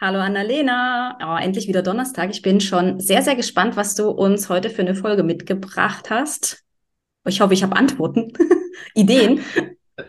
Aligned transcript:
Hallo 0.00 0.18
Annalena, 0.18 1.16
oh, 1.22 1.40
endlich 1.40 1.68
wieder 1.68 1.80
Donnerstag. 1.80 2.30
Ich 2.30 2.42
bin 2.42 2.60
schon 2.60 2.98
sehr, 2.98 3.22
sehr 3.22 3.36
gespannt, 3.36 3.76
was 3.76 3.94
du 3.94 4.10
uns 4.10 4.48
heute 4.48 4.68
für 4.68 4.82
eine 4.82 4.96
Folge 4.96 5.22
mitgebracht 5.22 6.10
hast. 6.10 6.64
Ich 7.26 7.40
hoffe, 7.40 7.54
ich 7.54 7.62
habe 7.62 7.76
Antworten, 7.76 8.32
Ideen. 8.94 9.44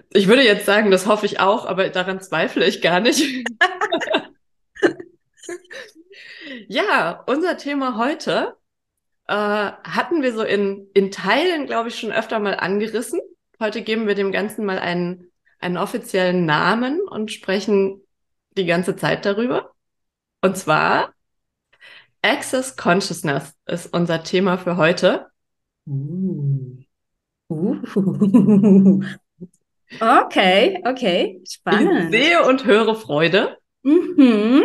Ich 0.09 0.27
würde 0.27 0.43
jetzt 0.43 0.65
sagen, 0.65 0.89
das 0.89 1.05
hoffe 1.05 1.27
ich 1.27 1.39
auch, 1.39 1.67
aber 1.67 1.89
daran 1.89 2.19
zweifle 2.19 2.65
ich 2.65 2.81
gar 2.81 2.99
nicht. 2.99 3.47
ja, 6.67 7.23
unser 7.27 7.55
Thema 7.55 7.95
heute 7.95 8.55
äh, 9.27 9.33
hatten 9.35 10.23
wir 10.23 10.33
so 10.33 10.41
in, 10.41 10.89
in 10.95 11.11
Teilen, 11.11 11.67
glaube 11.67 11.89
ich, 11.89 11.99
schon 11.99 12.11
öfter 12.11 12.39
mal 12.39 12.55
angerissen. 12.55 13.19
Heute 13.59 13.83
geben 13.83 14.07
wir 14.07 14.15
dem 14.15 14.31
Ganzen 14.31 14.65
mal 14.65 14.79
einen, 14.79 15.31
einen 15.59 15.77
offiziellen 15.77 16.45
Namen 16.47 17.01
und 17.01 17.31
sprechen 17.31 18.01
die 18.57 18.65
ganze 18.65 18.95
Zeit 18.95 19.25
darüber. 19.25 19.74
Und 20.45 20.55
zwar 20.57 21.11
Access 22.21 22.75
Consciousness 22.75 23.55
ist 23.65 23.91
unser 23.91 24.21
Thema 24.21 24.59
für 24.59 24.77
heute. 24.77 25.25
Uh. 25.87 26.77
Uh. 27.49 29.01
Okay, 29.99 30.81
okay, 30.83 31.41
spannend. 31.47 32.13
Ich 32.13 32.19
sehe 32.19 32.43
und 32.43 32.65
höre 32.65 32.95
Freude. 32.95 33.55
Mhm. 33.83 34.63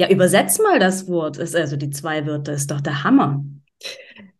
Ja, 0.00 0.10
übersetz 0.10 0.58
mal 0.58 0.80
das 0.80 1.06
Wort. 1.06 1.38
Ist 1.38 1.54
also 1.54 1.76
die 1.76 1.90
zwei 1.90 2.26
Wörter, 2.26 2.54
ist 2.54 2.70
doch 2.72 2.80
der 2.80 3.04
Hammer. 3.04 3.44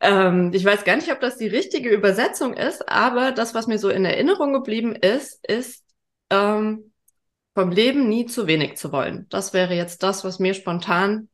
Ähm, 0.00 0.50
ich 0.53 0.64
weiß 0.64 0.83
gar 0.83 0.97
nicht, 0.97 1.10
ob 1.12 1.20
das 1.20 1.38
die 1.38 1.47
richtige 1.47 1.88
Übersetzung 1.88 2.53
ist, 2.53 2.88
aber 2.88 3.31
das, 3.31 3.55
was 3.55 3.69
mir 3.69 3.78
so 3.78 3.88
in 3.91 4.05
Erinnerung 4.05 4.53
geblieben 4.53 4.97
ist, 4.97 5.38
ist 5.48 5.84
ähm, 6.31 6.88
vom 7.59 7.73
Leben 7.73 8.09
nie 8.09 8.25
zu 8.25 8.47
wenig 8.47 8.77
zu 8.77 8.92
wollen. 8.92 9.27
Das 9.31 9.53
wäre 9.53 9.75
jetzt 9.75 10.05
das, 10.05 10.23
was 10.23 10.39
mir 10.39 10.55
spontan 10.55 11.28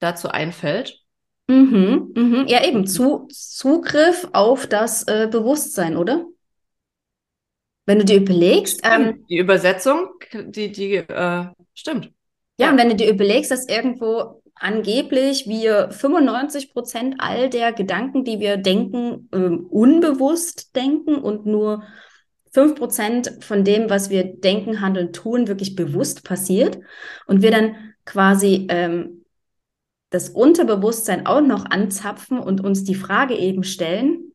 dazu 0.00 0.28
einfällt. 0.28 1.00
Mhm, 1.48 2.12
mhm. 2.14 2.44
Ja, 2.46 2.62
eben 2.62 2.86
zu, 2.86 3.26
Zugriff 3.30 4.28
auf 4.34 4.66
das 4.66 5.04
äh, 5.04 5.28
Bewusstsein, 5.32 5.96
oder? 5.96 6.26
Wenn 7.86 8.00
du 8.00 8.04
dir 8.04 8.18
überlegst. 8.18 8.82
Ähm, 8.84 9.24
die 9.30 9.38
Übersetzung, 9.38 10.10
die, 10.34 10.70
die 10.72 10.96
äh, 10.96 11.46
stimmt. 11.72 12.12
Ja, 12.58 12.66
ja, 12.66 12.72
und 12.72 12.76
wenn 12.76 12.90
du 12.90 12.94
dir 12.94 13.08
überlegst, 13.08 13.50
dass 13.50 13.66
irgendwo 13.66 14.42
angeblich 14.54 15.46
wir 15.46 15.90
95 15.90 16.74
Prozent 16.74 17.14
all 17.16 17.48
der 17.48 17.72
Gedanken, 17.72 18.24
die 18.24 18.40
wir 18.40 18.58
denken, 18.58 19.30
ähm, 19.32 19.64
unbewusst 19.70 20.76
denken 20.76 21.14
und 21.14 21.46
nur 21.46 21.82
5 22.52 22.74
Prozent 22.74 23.44
von 23.44 23.64
dem, 23.64 23.88
was 23.88 24.10
wir 24.10 24.24
denken, 24.24 24.80
handeln, 24.80 25.12
tun, 25.12 25.48
wirklich 25.48 25.74
bewusst 25.74 26.24
passiert 26.24 26.78
und 27.26 27.42
wir 27.42 27.50
dann 27.50 27.94
quasi 28.04 28.66
ähm, 28.68 29.24
das 30.10 30.28
Unterbewusstsein 30.28 31.26
auch 31.26 31.40
noch 31.40 31.64
anzapfen 31.64 32.38
und 32.38 32.60
uns 32.62 32.84
die 32.84 32.94
Frage 32.94 33.34
eben 33.34 33.64
stellen, 33.64 34.32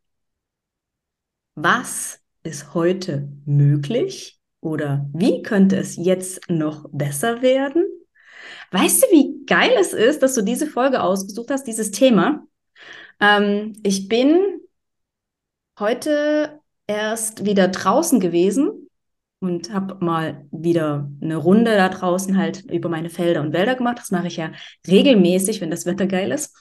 was 1.53 2.19
ist 2.43 2.73
heute 2.73 3.29
möglich 3.45 4.39
oder 4.61 5.07
wie 5.13 5.43
könnte 5.43 5.77
es 5.77 5.95
jetzt 5.95 6.49
noch 6.49 6.89
besser 6.91 7.41
werden? 7.41 7.85
Weißt 8.71 9.03
du, 9.03 9.07
wie 9.07 9.45
geil 9.45 9.71
es 9.79 9.93
ist, 9.93 10.23
dass 10.23 10.33
du 10.33 10.41
diese 10.41 10.67
Folge 10.67 11.01
ausgesucht 11.01 11.51
hast, 11.51 11.65
dieses 11.65 11.91
Thema? 11.91 12.45
Ähm, 13.19 13.73
ich 13.83 14.07
bin 14.07 14.61
heute 15.79 16.56
erst 16.87 17.45
wieder 17.45 17.67
draußen 17.67 18.19
gewesen 18.19 18.89
und 19.39 19.71
habe 19.71 20.03
mal 20.03 20.45
wieder 20.51 21.09
eine 21.21 21.35
Runde 21.35 21.75
da 21.75 21.89
draußen 21.89 22.37
halt 22.37 22.63
über 22.71 22.89
meine 22.89 23.09
Felder 23.09 23.41
und 23.41 23.53
Wälder 23.53 23.75
gemacht. 23.75 23.99
Das 23.99 24.11
mache 24.11 24.27
ich 24.27 24.37
ja 24.37 24.51
regelmäßig, 24.87 25.61
wenn 25.61 25.69
das 25.69 25.85
Wetter 25.85 26.07
geil 26.07 26.31
ist. 26.31 26.55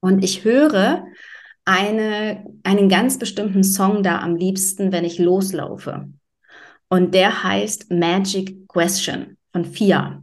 Und 0.00 0.22
ich 0.22 0.44
höre 0.44 1.06
eine, 1.64 2.44
einen 2.62 2.88
ganz 2.88 3.18
bestimmten 3.18 3.64
Song 3.64 4.02
da 4.02 4.20
am 4.20 4.36
liebsten, 4.36 4.92
wenn 4.92 5.04
ich 5.04 5.18
loslaufe. 5.18 6.08
Und 6.88 7.14
der 7.14 7.42
heißt 7.42 7.90
Magic 7.90 8.68
Question 8.68 9.36
von 9.52 9.64
Fia. 9.64 10.22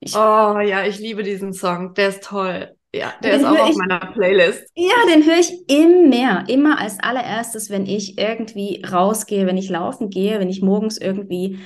Ich, 0.00 0.16
oh 0.16 0.58
ja, 0.58 0.84
ich 0.84 0.98
liebe 0.98 1.22
diesen 1.22 1.52
Song. 1.52 1.94
Der 1.94 2.08
ist 2.08 2.24
toll. 2.24 2.74
Ja, 2.94 3.14
der 3.22 3.36
ist 3.36 3.44
auch 3.44 3.58
auf 3.58 3.70
ich, 3.70 3.76
meiner 3.76 4.00
Playlist. 4.12 4.64
Ja, 4.74 4.94
den 5.08 5.24
höre 5.24 5.38
ich 5.38 5.68
immer, 5.68 6.46
immer 6.48 6.78
als 6.78 7.00
allererstes, 7.00 7.70
wenn 7.70 7.86
ich 7.86 8.18
irgendwie 8.18 8.82
rausgehe, 8.84 9.46
wenn 9.46 9.56
ich 9.56 9.70
laufen 9.70 10.10
gehe, 10.10 10.38
wenn 10.38 10.50
ich 10.50 10.60
morgens 10.60 10.98
irgendwie 10.98 11.58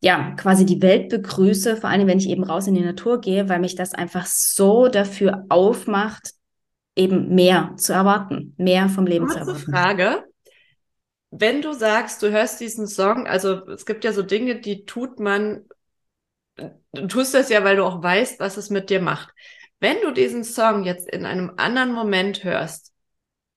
ja, 0.00 0.32
quasi 0.36 0.66
die 0.66 0.82
Welt 0.82 1.08
begrüße, 1.08 1.78
vor 1.78 1.88
allem 1.88 2.06
wenn 2.06 2.18
ich 2.18 2.28
eben 2.28 2.44
raus 2.44 2.66
in 2.66 2.74
die 2.74 2.84
Natur 2.84 3.20
gehe, 3.20 3.48
weil 3.48 3.60
mich 3.60 3.76
das 3.76 3.94
einfach 3.94 4.26
so 4.26 4.88
dafür 4.88 5.46
aufmacht, 5.48 6.32
eben 6.94 7.34
mehr 7.34 7.72
zu 7.76 7.94
erwarten, 7.94 8.54
mehr 8.58 8.90
vom 8.90 9.06
Leben 9.06 9.26
Kurze 9.26 9.40
zu 9.40 9.50
erwarten. 9.50 9.72
Frage. 9.72 10.24
Wenn 11.30 11.62
du 11.62 11.72
sagst, 11.72 12.22
du 12.22 12.30
hörst 12.30 12.60
diesen 12.60 12.86
Song, 12.86 13.26
also 13.26 13.66
es 13.68 13.86
gibt 13.86 14.04
ja 14.04 14.12
so 14.12 14.22
Dinge, 14.22 14.60
die 14.60 14.84
tut 14.84 15.18
man 15.18 15.64
du 16.92 17.06
tust 17.06 17.34
das 17.34 17.48
ja, 17.48 17.64
weil 17.64 17.76
du 17.76 17.84
auch 17.84 18.02
weißt, 18.02 18.40
was 18.40 18.56
es 18.56 18.70
mit 18.70 18.90
dir 18.90 19.00
macht. 19.00 19.32
Wenn 19.80 20.00
du 20.02 20.10
diesen 20.10 20.44
Song 20.44 20.84
jetzt 20.84 21.08
in 21.08 21.26
einem 21.26 21.52
anderen 21.56 21.92
Moment 21.92 22.44
hörst, 22.44 22.92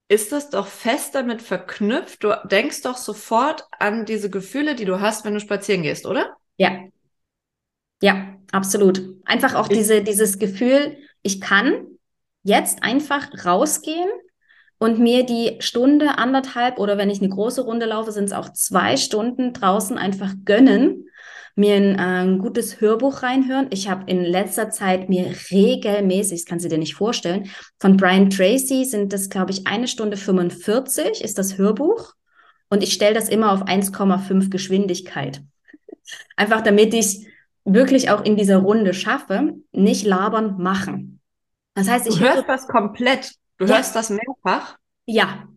ist 0.10 0.32
das 0.32 0.50
doch 0.50 0.68
fest 0.68 1.16
damit 1.16 1.42
verknüpft. 1.42 2.24
Du 2.24 2.34
denkst 2.46 2.82
doch 2.82 2.98
sofort 2.98 3.66
an 3.78 4.06
diese 4.06 4.30
Gefühle, 4.30 4.76
die 4.76 4.86
du 4.86 5.00
hast, 5.00 5.24
wenn 5.24 5.36
du 5.36 5.40
spazieren 5.40 5.84
gehst, 5.84 6.06
oder? 6.06 6.36
Ja. 6.58 6.80
Ja, 8.02 8.36
absolut. 8.52 9.02
Einfach 9.26 9.54
auch 9.54 9.68
diese, 9.68 10.02
dieses 10.02 10.40
Gefühl, 10.40 10.98
ich 11.22 11.40
kann 11.40 11.86
jetzt 12.44 12.82
einfach 12.82 13.30
rausgehen 13.46 14.10
und 14.80 14.98
mir 15.00 15.26
die 15.26 15.58
Stunde, 15.60 16.18
anderthalb 16.18 16.80
oder 16.80 16.98
wenn 16.98 17.10
ich 17.10 17.20
eine 17.20 17.30
große 17.30 17.62
Runde 17.62 17.86
laufe, 17.86 18.12
sind 18.12 18.26
es 18.26 18.34
auch 18.34 18.52
zwei 18.54 18.98
Stunden 18.98 19.54
draußen 19.54 19.98
einfach 19.98 20.34
gönnen 20.46 21.10
mir 21.56 21.76
ein, 21.76 21.96
äh, 21.96 22.24
ein 22.24 22.40
gutes 22.40 22.82
Hörbuch 22.82 23.24
reinhören. 23.24 23.68
Ich 23.72 23.90
habe 23.90 24.10
in 24.10 24.24
letzter 24.24 24.70
Zeit 24.70 25.10
mir 25.10 25.34
regelmäßig, 25.52 26.42
das 26.42 26.46
kannst 26.46 26.66
du 26.66 26.70
dir 26.70 26.78
nicht 26.78 26.96
vorstellen, 26.96 27.50
von 27.80 27.98
Brian 27.98 28.30
Tracy 28.30 28.86
sind 28.86 29.14
das, 29.14 29.30
glaube 29.30 29.52
ich, 29.52 29.68
eine 29.68 29.88
Stunde 29.88 30.18
45 30.18 31.22
ist 31.22 31.38
das 31.38 31.58
Hörbuch. 31.58 32.14
Und 32.70 32.84
ich 32.84 32.94
stelle 32.94 33.16
das 33.16 33.30
immer 33.30 33.52
auf 33.52 33.64
1,5 33.64 34.50
Geschwindigkeit. 34.50 35.42
Einfach 36.36 36.62
damit 36.62 36.94
ich 36.94 37.06
es 37.06 37.26
wirklich 37.66 38.10
auch 38.10 38.24
in 38.24 38.36
dieser 38.36 38.58
Runde 38.58 38.94
schaffe, 38.94 39.56
nicht 39.72 40.06
labern, 40.06 40.58
machen. 40.62 41.20
Das 41.74 41.90
heißt, 41.90 42.08
ich 42.08 42.16
du 42.16 42.22
hörst 42.22 42.48
das 42.48 42.68
komplett. 42.68 43.34
Du 43.58 43.66
ja. 43.66 43.78
hörst 43.78 43.96
das 43.96 44.10
mehrfach? 44.10 44.78
Ja. 45.06 45.48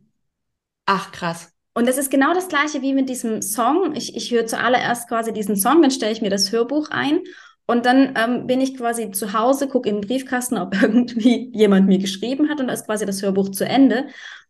Ach, 0.87 1.13
krass. 1.13 1.52
Und 1.75 1.89
es 1.89 1.97
ist 1.97 2.11
genau 2.11 2.35
das 2.35 2.49
gleiche 2.49 2.83
wie 2.83 2.93
mit 2.93 3.09
diesem 3.09 3.41
Song. 3.41 3.95
Ich, 3.97 4.15
ich 4.15 4.31
höre 4.31 4.47
zuallererst 4.47 5.09
quasi 5.09 5.33
diesen 5.33 5.57
Song, 5.57 5.81
dann 5.81 5.91
stelle 5.91 6.13
ich 6.13 6.21
mir 6.21 6.31
das 6.31 6.53
Hörbuch 6.53 6.91
ein 6.91 7.21
und 7.67 7.87
dann 7.87 8.15
ähm, 8.17 8.47
bin 8.47 8.61
ich 8.61 8.77
quasi 8.77 9.11
zu 9.11 9.33
Hause, 9.33 9.69
gucke 9.69 9.91
den 9.91 10.01
Briefkasten, 10.03 10.59
ob 10.59 10.75
irgendwie 10.83 11.51
jemand 11.55 11.87
mir 11.87 11.99
geschrieben 11.99 12.51
hat 12.51 12.61
und 12.61 12.69
da 12.69 12.75
ist 12.75 12.87
quasi 12.87 13.07
das 13.07 13.23
Hörbuch 13.23 13.51
zu 13.51 13.65
Ende. 13.65 14.09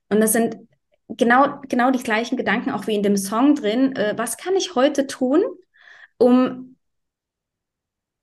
Und 0.08 0.20
das 0.20 0.32
sind 0.32 0.56
genau, 1.08 1.60
genau 1.68 1.90
die 1.90 2.02
gleichen 2.02 2.36
Gedanken 2.36 2.70
auch 2.70 2.86
wie 2.86 2.94
in 2.94 3.02
dem 3.02 3.16
Song 3.16 3.54
drin. 3.54 3.94
Äh, 3.96 4.14
was 4.16 4.36
kann 4.36 4.56
ich 4.56 4.74
heute 4.74 5.06
tun, 5.06 5.42
um, 6.18 6.76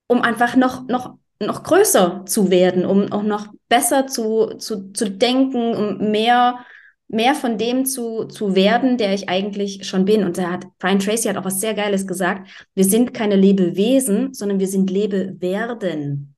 um 0.08 0.22
einfach 0.22 0.56
noch, 0.56 0.88
noch, 0.88 1.18
noch 1.40 1.64
größer 1.64 2.26
zu 2.26 2.50
werden, 2.50 2.86
um 2.86 3.12
auch 3.14 3.24
noch 3.24 3.48
besser 3.70 4.08
zu, 4.08 4.56
zu, 4.58 4.92
zu 4.92 5.10
denken, 5.10 5.76
um 5.76 6.12
mehr 6.12 6.66
mehr 7.10 7.34
von 7.34 7.58
dem 7.58 7.86
zu, 7.86 8.26
zu 8.26 8.56
werden, 8.56 8.98
der 8.98 9.14
ich 9.14 9.28
eigentlich 9.30 9.86
schon 9.86 10.06
bin. 10.06 10.24
Und 10.24 10.38
da 10.38 10.52
hat 10.52 10.66
Brian 10.78 11.00
Tracy 11.00 11.28
hat 11.28 11.38
auch 11.38 11.46
was 11.46 11.60
sehr 11.60 11.74
Geiles 11.74 12.08
gesagt. 12.08 12.68
Wir 12.76 12.86
sind 12.86 13.14
keine 13.14 13.36
Lebewesen, 13.36 14.34
sondern 14.34 14.60
wir 14.60 14.68
sind 14.68 14.90
Lebewerden. 14.90 16.36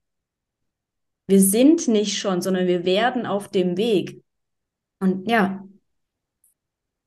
Wir 1.27 1.41
sind 1.41 1.87
nicht 1.87 2.17
schon, 2.17 2.41
sondern 2.41 2.67
wir 2.67 2.85
werden 2.85 3.25
auf 3.25 3.49
dem 3.49 3.77
Weg. 3.77 4.23
Und 4.99 5.29
ja, 5.29 5.63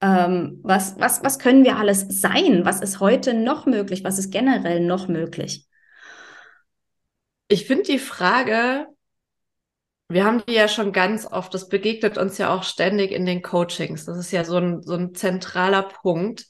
ähm, 0.03 0.61
was, 0.63 0.99
was, 1.01 1.25
was 1.25 1.39
können 1.39 1.65
wir 1.65 1.79
alles 1.79 2.07
sein? 2.09 2.67
Was 2.67 2.83
ist 2.83 3.01
heute 3.01 3.33
noch 3.33 3.65
möglich? 3.65 4.05
Was 4.05 4.19
ist 4.19 4.31
generell 4.31 4.81
noch 4.81 5.09
möglich? 5.09 5.67
Ich 7.49 7.67
finde 7.67 7.85
die 7.85 7.99
Frage 7.99 8.87
wir 10.09 10.25
haben 10.25 10.43
die 10.47 10.55
ja 10.55 10.69
schon 10.69 10.93
ganz 10.93 11.27
oft, 11.27 11.55
das 11.55 11.69
begegnet 11.69 12.19
uns 12.19 12.39
ja 12.39 12.55
auch 12.55 12.63
ständig 12.63 13.11
in 13.11 13.27
den 13.27 13.43
Coachings. 13.43 14.05
Das 14.05 14.19
ist 14.19 14.33
ja 14.33 14.45
so 14.45 14.59
ein, 14.59 14.83
so 14.83 14.95
ein 14.95 15.15
zentraler 15.15 15.83
Punkt. 15.83 16.47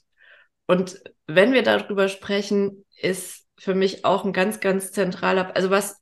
Und 0.67 1.01
wenn 1.27 1.53
wir 1.53 1.63
darüber 1.63 2.09
sprechen, 2.09 2.85
ist 3.01 3.45
für 3.57 3.75
mich 3.75 4.03
auch 4.03 4.25
ein 4.25 4.33
ganz, 4.33 4.59
ganz 4.59 4.91
zentraler, 4.91 5.55
also 5.55 5.69
was 5.69 5.97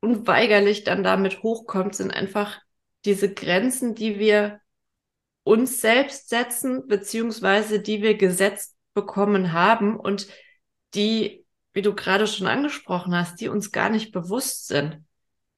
unweigerlich 0.00 0.84
dann 0.84 1.02
damit 1.02 1.42
hochkommt, 1.42 1.94
sind 1.94 2.10
einfach 2.10 2.58
diese 3.04 3.32
Grenzen, 3.32 3.94
die 3.94 4.18
wir 4.18 4.60
uns 5.42 5.80
selbst 5.80 6.28
setzen, 6.28 6.86
beziehungsweise 6.88 7.80
die 7.80 8.02
wir 8.02 8.16
gesetzt 8.16 8.74
bekommen 8.94 9.52
haben 9.52 9.98
und 9.98 10.26
die, 10.94 11.44
wie 11.72 11.82
du 11.82 11.94
gerade 11.94 12.26
schon 12.26 12.46
angesprochen 12.46 13.14
hast, 13.14 13.40
die 13.40 13.48
uns 13.48 13.70
gar 13.70 13.90
nicht 13.90 14.10
bewusst 14.10 14.66
sind. 14.66 15.05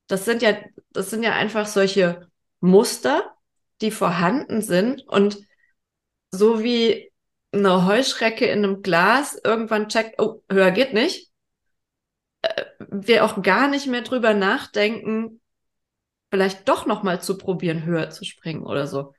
Das 0.08 0.25
sind 0.25 0.43
ja, 0.43 0.58
das 0.90 1.10
sind 1.10 1.22
ja 1.22 1.32
einfach 1.32 1.66
solche 1.66 2.28
Muster, 2.60 3.34
die 3.81 3.90
vorhanden 3.90 4.60
sind 4.62 5.06
und 5.06 5.38
so 6.32 6.62
wie 6.62 7.12
eine 7.52 7.87
Heuschrecke 7.87 8.46
in 8.46 8.64
einem 8.64 8.82
Glas 8.82 9.40
irgendwann 9.43 9.88
checkt, 9.88 10.20
oh, 10.20 10.43
höher 10.50 10.70
geht 10.70 10.93
nicht, 10.93 11.31
äh, 12.43 12.64
wir 12.78 13.25
auch 13.25 13.43
gar 13.43 13.69
nicht 13.69 13.87
mehr 13.87 14.02
drüber 14.02 14.34
nachdenken, 14.34 15.40
vielleicht 16.31 16.69
doch 16.69 16.87
noch 16.87 17.02
mal 17.02 17.22
zu 17.22 17.38
probieren, 17.38 17.84
höher 17.84 18.11
zu 18.11 18.25
springen 18.25 18.64
oder 18.64 18.87
so. 18.87 19.14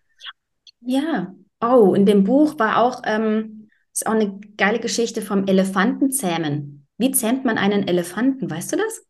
Ja. 0.81 1.33
Oh, 1.61 1.93
in 1.93 2.05
dem 2.05 2.23
Buch 2.23 2.57
war 2.57 2.77
auch, 2.77 3.01
ähm, 3.05 3.69
ist 3.91 4.07
auch 4.07 4.13
eine 4.13 4.39
geile 4.57 4.79
Geschichte 4.79 5.21
vom 5.21 5.45
Elefantenzähmen. 5.45 6.87
Wie 6.97 7.11
zähmt 7.11 7.45
man 7.45 7.57
einen 7.57 7.87
Elefanten? 7.87 8.49
Weißt 8.49 8.71
du 8.71 8.77
das? 8.77 9.08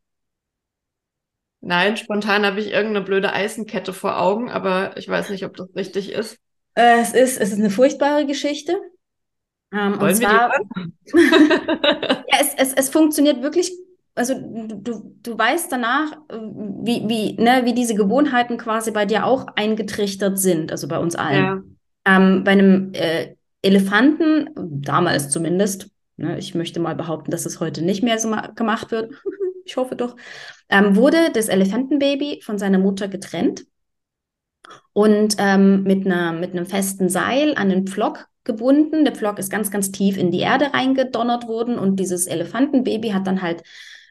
Nein, 1.61 1.97
spontan 1.97 2.45
habe 2.45 2.59
ich 2.59 2.71
irgendeine 2.71 3.05
blöde 3.05 3.33
Eisenkette 3.33 3.93
vor 3.93 4.19
Augen, 4.21 4.49
aber 4.49 4.97
ich 4.97 5.07
weiß 5.07 5.29
nicht, 5.29 5.45
ob 5.45 5.57
das 5.57 5.67
richtig 5.75 6.11
ist. 6.11 6.37
Äh, 6.75 7.01
es 7.01 7.13
ist, 7.13 7.39
es 7.39 7.51
ist 7.51 7.59
eine 7.59 7.69
furchtbare 7.69 8.25
Geschichte. 8.25 8.77
Ähm, 9.73 9.99
Wollen 9.99 10.13
und 10.13 10.19
wir 10.19 10.29
zwar, 10.29 10.51
die 10.51 11.13
hören? 11.13 12.23
ja, 12.27 12.37
es, 12.39 12.53
es, 12.55 12.73
es 12.73 12.89
funktioniert 12.89 13.41
wirklich 13.41 13.71
also 14.19 14.33
du, 14.35 15.15
du 15.23 15.37
weißt 15.37 15.71
danach, 15.71 16.11
wie, 16.29 17.07
wie, 17.07 17.41
ne, 17.41 17.61
wie 17.63 17.73
diese 17.73 17.95
Gewohnheiten 17.95 18.57
quasi 18.57 18.91
bei 18.91 19.05
dir 19.05 19.25
auch 19.25 19.47
eingetrichtert 19.55 20.37
sind, 20.37 20.73
also 20.73 20.89
bei 20.89 20.99
uns 20.99 21.15
allen. 21.15 21.45
Ja. 22.05 22.17
Ähm, 22.17 22.43
bei 22.43 22.51
einem 22.51 22.91
äh, 22.93 23.35
Elefanten, 23.61 24.49
damals 24.55 25.29
zumindest, 25.29 25.89
ne, 26.17 26.37
ich 26.37 26.53
möchte 26.53 26.81
mal 26.81 26.95
behaupten, 26.95 27.31
dass 27.31 27.45
es 27.45 27.61
heute 27.61 27.81
nicht 27.81 28.03
mehr 28.03 28.19
so 28.19 28.29
gemacht 28.55 28.91
wird, 28.91 29.13
ich 29.69 29.77
hoffe 29.77 29.95
doch, 29.95 30.15
ähm, 30.69 30.95
wurde 30.95 31.31
das 31.31 31.47
Elefantenbaby 31.47 32.41
von 32.43 32.57
seiner 32.57 32.79
Mutter 32.79 33.07
getrennt 33.07 33.65
und 34.93 35.35
ähm, 35.37 35.83
mit, 35.83 36.05
einer, 36.05 36.33
mit 36.33 36.51
einem 36.51 36.65
festen 36.65 37.07
Seil 37.07 37.55
an 37.55 37.69
den 37.69 37.85
Pflock 37.87 38.27
gebunden. 38.43 39.05
Der 39.05 39.15
Pflock 39.15 39.37
ist 39.37 39.51
ganz, 39.51 39.69
ganz 39.69 39.91
tief 39.91 40.17
in 40.17 40.31
die 40.31 40.39
Erde 40.39 40.73
reingedonnert 40.73 41.47
worden 41.47 41.77
und 41.77 41.99
dieses 41.99 42.25
Elefantenbaby 42.25 43.09
hat 43.09 43.27
dann 43.27 43.43
halt 43.43 43.61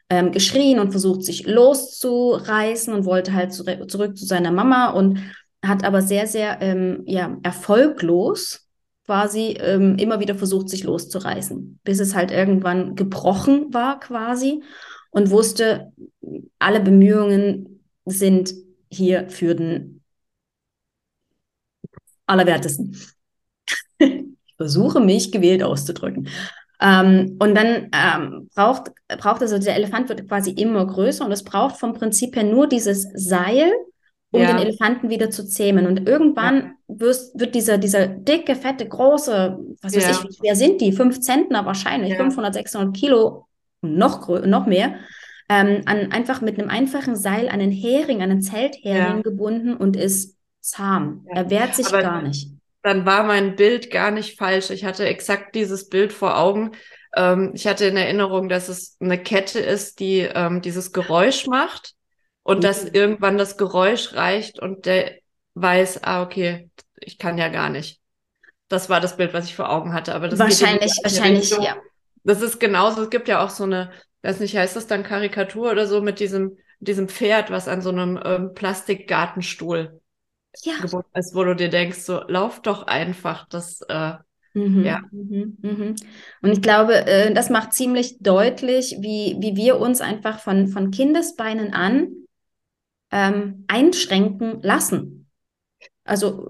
ähm, 0.09 0.31
geschrien 0.31 0.79
und 0.79 0.91
versucht, 0.91 1.23
sich 1.23 1.45
loszureißen 1.45 2.93
und 2.93 3.05
wollte 3.05 3.33
halt 3.33 3.51
zu 3.51 3.63
zurück 3.87 4.17
zu 4.17 4.25
seiner 4.25 4.51
Mama 4.51 4.91
und 4.91 5.19
hat 5.63 5.83
aber 5.83 6.01
sehr, 6.01 6.25
sehr 6.25 6.61
ähm, 6.61 7.03
ja, 7.05 7.37
erfolglos 7.43 8.65
quasi 9.05 9.57
ähm, 9.59 9.97
immer 9.97 10.21
wieder 10.21 10.35
versucht, 10.35 10.69
sich 10.69 10.83
loszureißen, 10.83 11.79
bis 11.83 11.99
es 11.99 12.15
halt 12.15 12.31
irgendwann 12.31 12.95
gebrochen 12.95 13.73
war 13.73 13.99
quasi 13.99 14.63
und 15.11 15.29
wusste, 15.31 15.91
alle 16.59 16.79
Bemühungen 16.81 17.83
sind 18.05 18.53
hier 18.89 19.29
für 19.29 19.55
den 19.55 20.01
Allerwertesten. 22.27 22.95
ich 23.99 24.55
versuche 24.57 24.99
mich 24.99 25.31
gewählt 25.31 25.63
auszudrücken. 25.63 26.27
Ähm, 26.81 27.35
und 27.39 27.55
dann 27.55 27.89
ähm, 27.91 28.49
braucht, 28.55 28.91
braucht 29.17 29.41
also 29.41 29.57
der 29.57 29.75
Elefant 29.75 30.07
wird 30.09 30.27
quasi 30.27 30.51
immer 30.51 30.85
größer 30.85 31.25
und 31.25 31.31
es 31.31 31.43
braucht 31.43 31.77
vom 31.77 31.93
Prinzip 31.93 32.35
her 32.35 32.43
nur 32.43 32.67
dieses 32.67 33.07
Seil, 33.15 33.71
um 34.31 34.41
Ja. 34.41 34.47
den 34.47 34.59
Elefanten 34.59 35.09
wieder 35.09 35.29
zu 35.29 35.45
zähmen. 35.45 35.87
Und 35.87 36.07
irgendwann 36.07 36.75
wirst, 36.87 37.37
wird 37.37 37.55
dieser, 37.55 37.77
dieser 37.77 38.07
dicke, 38.07 38.55
fette, 38.55 38.87
große, 38.87 39.59
was 39.81 39.93
weiß 39.95 40.03
Ja. 40.03 40.11
ich, 40.11 40.23
wie 40.23 40.33
schwer 40.35 40.55
sind 40.55 40.79
die? 40.81 40.93
Fünf 40.93 41.19
Zentner 41.19 41.65
wahrscheinlich, 41.65 42.11
Ja. 42.11 42.17
500, 42.17 42.53
600 42.53 42.95
Kilo, 42.95 43.45
noch, 43.81 44.27
noch 44.45 44.65
mehr, 44.65 44.95
ähm, 45.49 45.81
an, 45.85 46.11
einfach 46.11 46.41
mit 46.41 46.59
einem 46.59 46.69
einfachen 46.69 47.15
Seil 47.15 47.47
an 47.47 47.59
einen 47.61 47.71
Hering, 47.71 48.21
an 48.21 48.31
einen 48.31 48.41
Zelthering 48.41 48.95
Ja. 49.17 49.21
gebunden 49.21 49.75
und 49.75 49.95
ist 49.95 50.37
zahm. 50.61 51.25
Ja. 51.29 51.37
Er 51.41 51.49
wehrt 51.49 51.75
sich 51.75 51.87
Aber- 51.87 52.01
gar 52.01 52.21
nicht. 52.21 52.49
Dann 52.81 53.05
war 53.05 53.23
mein 53.23 53.55
Bild 53.57 53.91
gar 53.91 54.09
nicht 54.09 54.37
falsch. 54.37 54.69
Ich 54.69 54.85
hatte 54.85 55.05
exakt 55.05 55.53
dieses 55.55 55.89
Bild 55.89 56.13
vor 56.13 56.37
Augen. 56.37 56.71
Ähm, 57.15 57.51
ich 57.53 57.67
hatte 57.67 57.85
in 57.85 57.97
Erinnerung, 57.97 58.47
dass 58.47 58.69
es 58.69 58.95
eine 59.01 59.21
Kette 59.21 59.59
ist, 59.59 59.99
die 59.99 60.19
ähm, 60.19 60.61
dieses 60.61 60.93
Geräusch 60.93 61.45
macht 61.47 61.93
und 62.43 62.63
dass 62.63 62.85
Mhm. 62.85 62.89
irgendwann 62.93 63.37
das 63.37 63.57
Geräusch 63.57 64.13
reicht 64.13 64.59
und 64.59 64.85
der 64.85 65.11
weiß, 65.55 66.03
ah, 66.03 66.21
okay, 66.23 66.69
ich 67.01 67.17
kann 67.17 67.37
ja 67.37 67.49
gar 67.49 67.69
nicht. 67.69 67.99
Das 68.69 68.89
war 68.89 69.01
das 69.01 69.17
Bild, 69.17 69.33
was 69.33 69.45
ich 69.45 69.55
vor 69.57 69.69
Augen 69.69 69.93
hatte. 69.93 70.15
Aber 70.15 70.29
das 70.29 70.39
Wahrscheinlich, 70.39 70.93
wahrscheinlich, 71.03 71.49
ja. 71.49 71.75
Das 72.29 72.41
ist 72.41 72.59
genauso, 72.59 73.03
es 73.03 73.09
gibt 73.09 73.27
ja 73.27 73.43
auch 73.43 73.49
so 73.49 73.63
eine, 73.63 73.91
weiß 74.21 74.39
nicht, 74.39 74.55
heißt 74.55 74.75
das 74.75 74.87
dann 74.87 75.03
Karikatur 75.03 75.71
oder 75.71 75.87
so 75.87 76.01
mit 76.01 76.19
diesem, 76.19 76.57
diesem 76.79 77.09
Pferd, 77.09 77.51
was 77.51 77.67
an 77.67 77.81
so 77.81 77.89
einem 77.89 78.19
ähm, 78.23 78.53
Plastikgartenstuhl 78.53 80.01
Ja. 80.65 80.73
gebunden 80.81 81.09
ist, 81.19 81.35
wo 81.35 81.43
du 81.43 81.55
dir 81.55 81.69
denkst, 81.69 81.99
so, 81.99 82.21
lauf 82.27 82.61
doch 82.61 82.83
einfach, 82.87 83.47
das, 83.49 83.81
äh, 83.89 84.13
Mhm, 84.55 84.83
Ja. 84.85 85.01
mhm, 85.11 85.57
mhm. 85.61 85.95
Und 86.41 86.51
ich 86.51 86.61
glaube, 86.61 87.05
äh, 87.05 87.33
das 87.33 87.49
macht 87.51 87.73
ziemlich 87.73 88.17
deutlich, 88.19 88.97
wie, 88.99 89.37
wie 89.39 89.55
wir 89.55 89.79
uns 89.79 90.01
einfach 90.01 90.39
von, 90.39 90.67
von 90.67 90.91
Kindesbeinen 90.91 91.73
an 91.73 92.09
ähm, 93.11 93.65
einschränken 93.67 94.61
lassen. 94.61 95.18
Also 96.09 96.45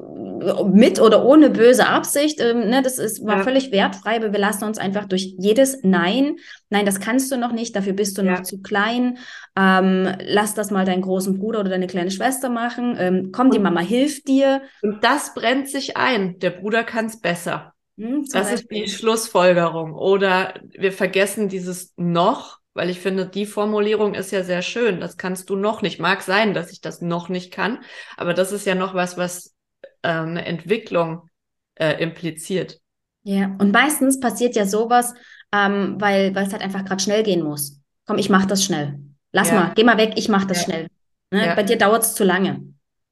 mit 0.66 1.02
oder 1.02 1.26
ohne 1.26 1.50
böse 1.50 1.88
Absicht, 1.88 2.40
ähm, 2.40 2.70
ne, 2.70 2.82
das 2.82 2.98
ist 2.98 3.22
mal 3.24 3.38
Ja. 3.38 3.44
völlig 3.44 3.72
wertfrei, 3.72 4.16
aber 4.16 4.32
wir 4.32 4.40
lassen 4.40 4.64
uns 4.64 4.78
einfach 4.78 5.06
durch 5.06 5.36
jedes 5.38 5.80
Nein, 5.84 6.38
nein, 6.70 6.86
das 6.86 7.00
kannst 7.02 7.32
du 7.32 7.38
noch 7.38 7.52
nicht, 7.52 7.76
dafür 7.76 7.94
bist 7.94 8.18
du 8.18 8.22
Ja. 8.22 8.32
noch 8.32 8.44
zu 8.44 8.62
klein, 8.62 9.18
ähm, 9.58 10.08
lass 10.22 10.54
das 10.56 10.72
mal 10.72 10.86
deinen 10.86 11.02
großen 11.02 11.38
Bruder 11.38 11.60
oder 11.60 11.70
deine 11.70 11.88
kleine 11.88 12.10
Schwester 12.12 12.50
machen, 12.50 12.96
ähm, 12.98 13.30
komm, 13.34 13.52
die 13.52 13.60
Mama 13.60 13.82
hilft 13.82 14.28
dir. 14.30 14.62
und 14.82 15.04
das 15.04 15.34
brennt 15.34 15.68
sich 15.70 15.98
ein. 15.98 16.40
Der 16.40 16.52
Bruder 16.52 16.84
kann 16.86 17.08
es 17.08 17.20
besser. 17.20 17.74
Hm, 17.98 18.26
Das 18.32 18.48
ist 18.54 18.70
Beispiel. 18.70 18.86
die 18.86 18.90
Schlussfolgerung. 18.92 19.94
Oder 19.94 20.54
wir 20.70 20.94
vergessen 20.94 21.50
dieses 21.50 21.94
noch, 21.98 22.59
weil 22.80 22.90
ich 22.90 23.02
finde, 23.02 23.28
die 23.28 23.46
Formulierung 23.46 24.14
ist 24.16 24.32
ja 24.32 24.42
sehr 24.42 24.62
schön. 24.62 25.02
Das 25.02 25.18
kannst 25.18 25.50
du 25.50 25.58
noch 25.58 25.82
nicht. 25.82 26.00
Mag 26.00 26.22
sein, 26.22 26.54
dass 26.54 26.72
ich 26.72 26.80
das 26.80 27.02
noch 27.02 27.28
nicht 27.28 27.52
kann, 27.52 27.80
aber 28.16 28.34
das 28.34 28.54
ist 28.54 28.66
ja 28.66 28.74
noch 28.74 28.94
was, 28.94 29.18
was 29.18 29.54
äh, 30.02 30.08
eine 30.08 30.46
Entwicklung 30.46 31.28
äh, 31.76 32.02
impliziert. 32.02 32.80
Ja, 33.24 33.54
und 33.60 33.74
meistens 33.74 34.22
passiert 34.22 34.56
ja 34.56 34.66
sowas, 34.66 35.14
ähm, 35.52 35.98
weil, 36.00 36.34
weil 36.36 36.48
es 36.48 36.54
halt 36.54 36.62
einfach 36.62 36.86
gerade 36.86 37.04
schnell 37.04 37.24
gehen 37.24 37.44
muss. 37.44 37.82
Komm, 38.08 38.18
ich 38.18 38.30
mach 38.30 38.46
das 38.46 38.64
schnell. 38.64 38.98
Lass 39.34 39.50
Ja. 39.50 39.56
mal, 39.56 39.72
geh 39.76 39.84
mal 39.84 39.98
weg, 39.98 40.14
ich 40.16 40.30
mach 40.30 40.46
das 40.46 40.60
Ja. 40.60 40.64
schnell. 40.64 40.88
Ne? 41.32 41.48
Ja. 41.48 41.56
Bei 41.56 41.64
dir 41.64 41.78
dauert 41.78 42.04
es 42.04 42.16
zu 42.16 42.24
lange. 42.24 42.62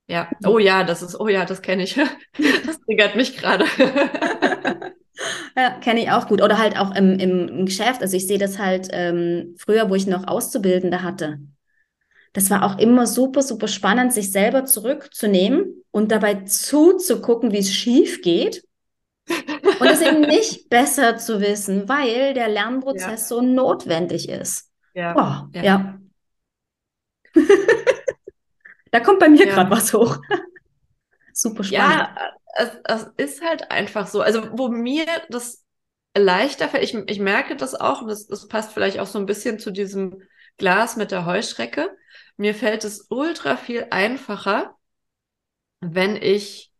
Ja. 0.08 0.30
Oh 0.46 0.60
ja, 0.60 0.86
das 0.86 1.02
ist, 1.02 1.20
oh 1.20 1.28
ja, 1.28 1.44
das 1.44 1.62
kenne 1.62 1.84
ich. 1.84 2.00
Das 2.66 2.80
triggert 2.86 3.18
mich 3.18 3.36
gerade. 3.36 3.66
Ja, 5.56 5.72
kenne 5.80 6.02
ich 6.02 6.12
auch 6.12 6.28
gut. 6.28 6.42
Oder 6.42 6.58
halt 6.58 6.78
auch 6.78 6.96
im, 6.96 7.18
im, 7.20 7.48
im 7.48 7.66
Geschäft. 7.66 8.02
Also 8.02 8.16
ich 8.16 8.28
sehe 8.28 8.38
das 8.38 8.60
halt 8.60 8.88
ähm, 8.92 9.56
früher, 9.58 9.90
wo 9.90 9.96
ich 9.96 10.08
noch 10.08 10.28
Auszubildende 10.28 11.02
hatte. 11.04 11.40
Das 12.34 12.50
war 12.50 12.64
auch 12.64 12.78
immer 12.78 13.08
super, 13.08 13.42
super 13.42 13.68
spannend, 13.68 14.14
sich 14.14 14.32
selber 14.32 14.66
zurückzunehmen 14.66 15.84
und 15.92 16.12
dabei 16.12 16.36
zuzugucken, 16.44 17.52
wie 17.52 17.58
es 17.60 17.74
schief 17.74 18.22
geht. 18.22 18.64
Und 19.80 19.88
es 19.88 20.02
eben 20.02 20.22
nicht 20.28 20.70
besser 20.70 21.18
zu 21.18 21.42
wissen, 21.42 21.90
weil 21.90 22.34
der 22.34 22.48
Lernprozess 22.48 23.28
so 23.28 23.42
notwendig 23.42 24.30
ist. 24.30 24.70
Ja. 24.94 25.14
Boah, 25.14 25.50
Ja. 25.54 25.64
ja. 25.64 26.00
Da 28.92 29.00
kommt 29.00 29.20
bei 29.20 29.30
mir 29.30 29.46
Ja. 29.46 29.54
gerade 29.54 29.72
was 29.72 29.94
hoch. 29.94 30.18
Super 31.34 31.64
spannend. 31.64 31.94
Ja, 31.94 32.16
es, 32.58 32.72
es 32.86 33.04
ist 33.18 33.42
halt 33.44 33.72
einfach 33.72 34.08
so. 34.08 34.22
Also, 34.22 34.58
wo 34.58 34.70
mir 34.70 35.06
das 35.30 35.64
leichter 36.16 36.70
fällt, 36.70 36.84
ich, 36.84 36.96
ich 36.96 37.20
merke 37.20 37.56
das 37.56 37.76
auch, 37.76 38.02
und 38.02 38.08
das, 38.10 38.28
das 38.28 38.48
passt 38.48 38.74
vielleicht 38.74 39.00
auch 39.00 39.08
so 39.08 39.20
ein 39.20 39.26
bisschen 39.26 39.60
zu 39.60 39.72
diesem 39.72 40.22
Glas 40.58 40.96
mit 40.98 41.12
der 41.12 41.26
Heuschrecke. 41.26 41.96
Mir 42.38 42.56
fällt 42.56 42.84
es 42.84 43.08
ultra 43.10 43.58
viel 43.58 43.88
einfacher, 43.92 44.76
wenn 45.82 46.16
ich 46.16 46.72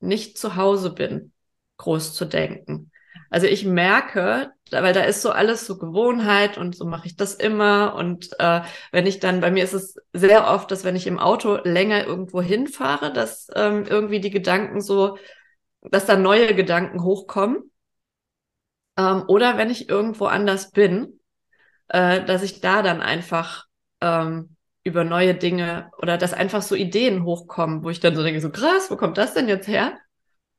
nicht 0.00 0.38
zu 0.38 0.56
Hause 0.56 0.90
bin, 0.92 1.32
groß 1.78 2.14
zu 2.14 2.24
denken. 2.26 2.92
Also 3.30 3.46
ich 3.46 3.64
merke, 3.64 4.52
weil 4.70 4.92
da 4.92 5.02
ist 5.02 5.22
so 5.22 5.30
alles 5.30 5.66
so 5.66 5.78
Gewohnheit 5.78 6.58
und 6.58 6.76
so 6.76 6.84
mache 6.84 7.06
ich 7.06 7.16
das 7.16 7.34
immer. 7.34 7.94
Und 7.94 8.30
äh, 8.38 8.62
wenn 8.92 9.06
ich 9.06 9.20
dann, 9.20 9.40
bei 9.40 9.50
mir 9.50 9.64
ist 9.64 9.72
es 9.72 9.96
sehr 10.12 10.48
oft, 10.48 10.70
dass 10.70 10.84
wenn 10.84 10.96
ich 10.96 11.06
im 11.06 11.18
Auto 11.18 11.58
länger 11.64 12.04
irgendwo 12.06 12.40
hinfahre, 12.42 13.12
dass 13.12 13.48
ähm, 13.54 13.84
irgendwie 13.88 14.20
die 14.20 14.30
Gedanken 14.30 14.80
so, 14.80 15.18
dass 15.82 16.06
da 16.06 16.16
neue 16.16 16.54
Gedanken 16.54 17.02
hochkommen. 17.02 17.70
Ähm, 18.96 19.24
oder 19.28 19.58
wenn 19.58 19.70
ich 19.70 19.88
irgendwo 19.88 20.26
anders 20.26 20.70
bin, 20.70 21.20
äh, 21.88 22.24
dass 22.24 22.42
ich 22.42 22.60
da 22.60 22.82
dann 22.82 23.02
einfach 23.02 23.66
ähm, 24.00 24.56
über 24.84 25.04
neue 25.04 25.34
Dinge 25.34 25.90
oder 25.98 26.18
dass 26.18 26.32
einfach 26.32 26.62
so 26.62 26.74
Ideen 26.74 27.24
hochkommen, 27.24 27.84
wo 27.84 27.90
ich 27.90 28.00
dann 28.00 28.16
so 28.16 28.22
denke, 28.22 28.40
so 28.40 28.50
krass, 28.50 28.90
wo 28.90 28.96
kommt 28.96 29.18
das 29.18 29.34
denn 29.34 29.48
jetzt 29.48 29.68
her? 29.68 29.98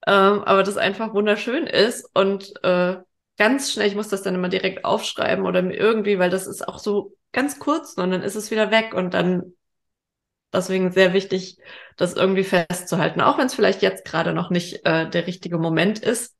Ähm, 0.07 0.43
aber 0.45 0.63
das 0.63 0.77
einfach 0.77 1.13
wunderschön 1.13 1.67
ist 1.67 2.09
und 2.13 2.53
äh, 2.63 2.95
ganz 3.37 3.71
schnell, 3.73 3.87
ich 3.87 3.95
muss 3.95 4.07
das 4.07 4.21
dann 4.23 4.35
immer 4.35 4.47
direkt 4.47 4.85
aufschreiben 4.85 5.45
oder 5.45 5.61
irgendwie, 5.61 6.17
weil 6.17 6.29
das 6.29 6.47
ist 6.47 6.65
auch 6.65 6.79
so 6.79 7.17
ganz 7.33 7.59
kurz 7.59 7.93
und 7.95 8.11
dann 8.11 8.23
ist 8.23 8.35
es 8.35 8.49
wieder 8.49 8.71
weg 8.71 8.93
und 8.93 9.13
dann 9.13 9.53
deswegen 10.53 10.93
sehr 10.93 11.13
wichtig, 11.13 11.57
das 11.97 12.13
irgendwie 12.13 12.45
festzuhalten, 12.45 13.19
auch 13.19 13.37
wenn 13.37 13.47
es 13.47 13.53
vielleicht 13.53 13.81
jetzt 13.81 14.05
gerade 14.05 14.33
noch 14.33 14.49
nicht 14.49 14.85
äh, 14.85 15.09
der 15.09 15.27
richtige 15.27 15.57
Moment 15.57 15.99
ist 15.99 16.37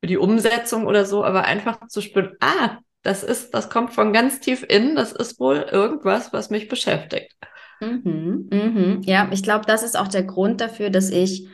für 0.00 0.06
die 0.06 0.16
Umsetzung 0.16 0.86
oder 0.86 1.04
so, 1.04 1.24
aber 1.24 1.44
einfach 1.44 1.88
zu 1.88 2.00
spüren, 2.00 2.36
ah, 2.38 2.78
das 3.02 3.24
ist, 3.24 3.52
das 3.52 3.68
kommt 3.68 3.92
von 3.92 4.12
ganz 4.12 4.38
tief 4.38 4.64
innen, 4.68 4.94
das 4.94 5.10
ist 5.10 5.40
wohl 5.40 5.66
irgendwas, 5.72 6.32
was 6.32 6.50
mich 6.50 6.68
beschäftigt. 6.68 7.34
Mhm, 7.80 8.48
mhm. 8.52 9.02
Ja, 9.02 9.28
ich 9.32 9.42
glaube, 9.42 9.64
das 9.66 9.82
ist 9.82 9.98
auch 9.98 10.08
der 10.08 10.22
Grund 10.22 10.60
dafür, 10.60 10.90
dass 10.90 11.10
ich 11.10 11.48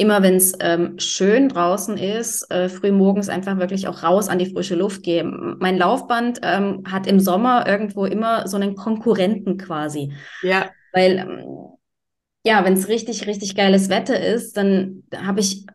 immer, 0.00 0.22
wenn 0.22 0.36
es 0.36 0.54
ähm, 0.60 0.98
schön 0.98 1.48
draußen 1.48 1.96
ist, 1.96 2.50
äh, 2.50 2.68
früh 2.68 2.90
morgens 2.90 3.28
einfach 3.28 3.58
wirklich 3.58 3.86
auch 3.86 4.02
raus 4.02 4.28
an 4.28 4.38
die 4.38 4.50
frische 4.50 4.74
Luft 4.74 5.02
gehe. 5.02 5.24
Mein 5.24 5.76
Laufband 5.76 6.40
ähm, 6.42 6.84
hat 6.90 7.06
im 7.06 7.20
Sommer 7.20 7.66
irgendwo 7.66 8.06
immer 8.06 8.48
so 8.48 8.56
einen 8.56 8.74
Konkurrenten 8.74 9.58
quasi. 9.58 10.12
Ja. 10.42 10.70
Weil, 10.92 11.18
ähm, 11.18 11.44
ja, 12.44 12.64
wenn 12.64 12.72
es 12.72 12.88
richtig, 12.88 13.26
richtig 13.26 13.54
geiles 13.54 13.90
Wetter 13.90 14.18
ist, 14.18 14.56
dann 14.56 15.04
habe 15.14 15.40
ich 15.40 15.66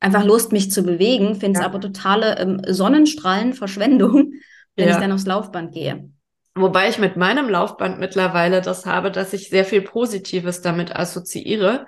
einfach 0.00 0.24
Lust, 0.24 0.52
mich 0.52 0.70
zu 0.70 0.82
bewegen, 0.82 1.34
finde 1.34 1.58
es 1.58 1.62
ja. 1.62 1.66
aber 1.66 1.80
totale 1.80 2.38
ähm, 2.38 2.60
Sonnenstrahlenverschwendung, 2.66 4.32
wenn 4.76 4.88
ja. 4.88 4.94
ich 4.94 5.00
dann 5.00 5.12
aufs 5.12 5.26
Laufband 5.26 5.72
gehe. 5.72 6.10
Wobei 6.54 6.88
ich 6.88 6.98
mit 6.98 7.16
meinem 7.16 7.48
Laufband 7.48 7.98
mittlerweile 7.98 8.60
das 8.60 8.84
habe, 8.84 9.10
dass 9.10 9.32
ich 9.32 9.48
sehr 9.48 9.64
viel 9.64 9.82
Positives 9.82 10.60
damit 10.60 10.94
assoziiere. 10.94 11.86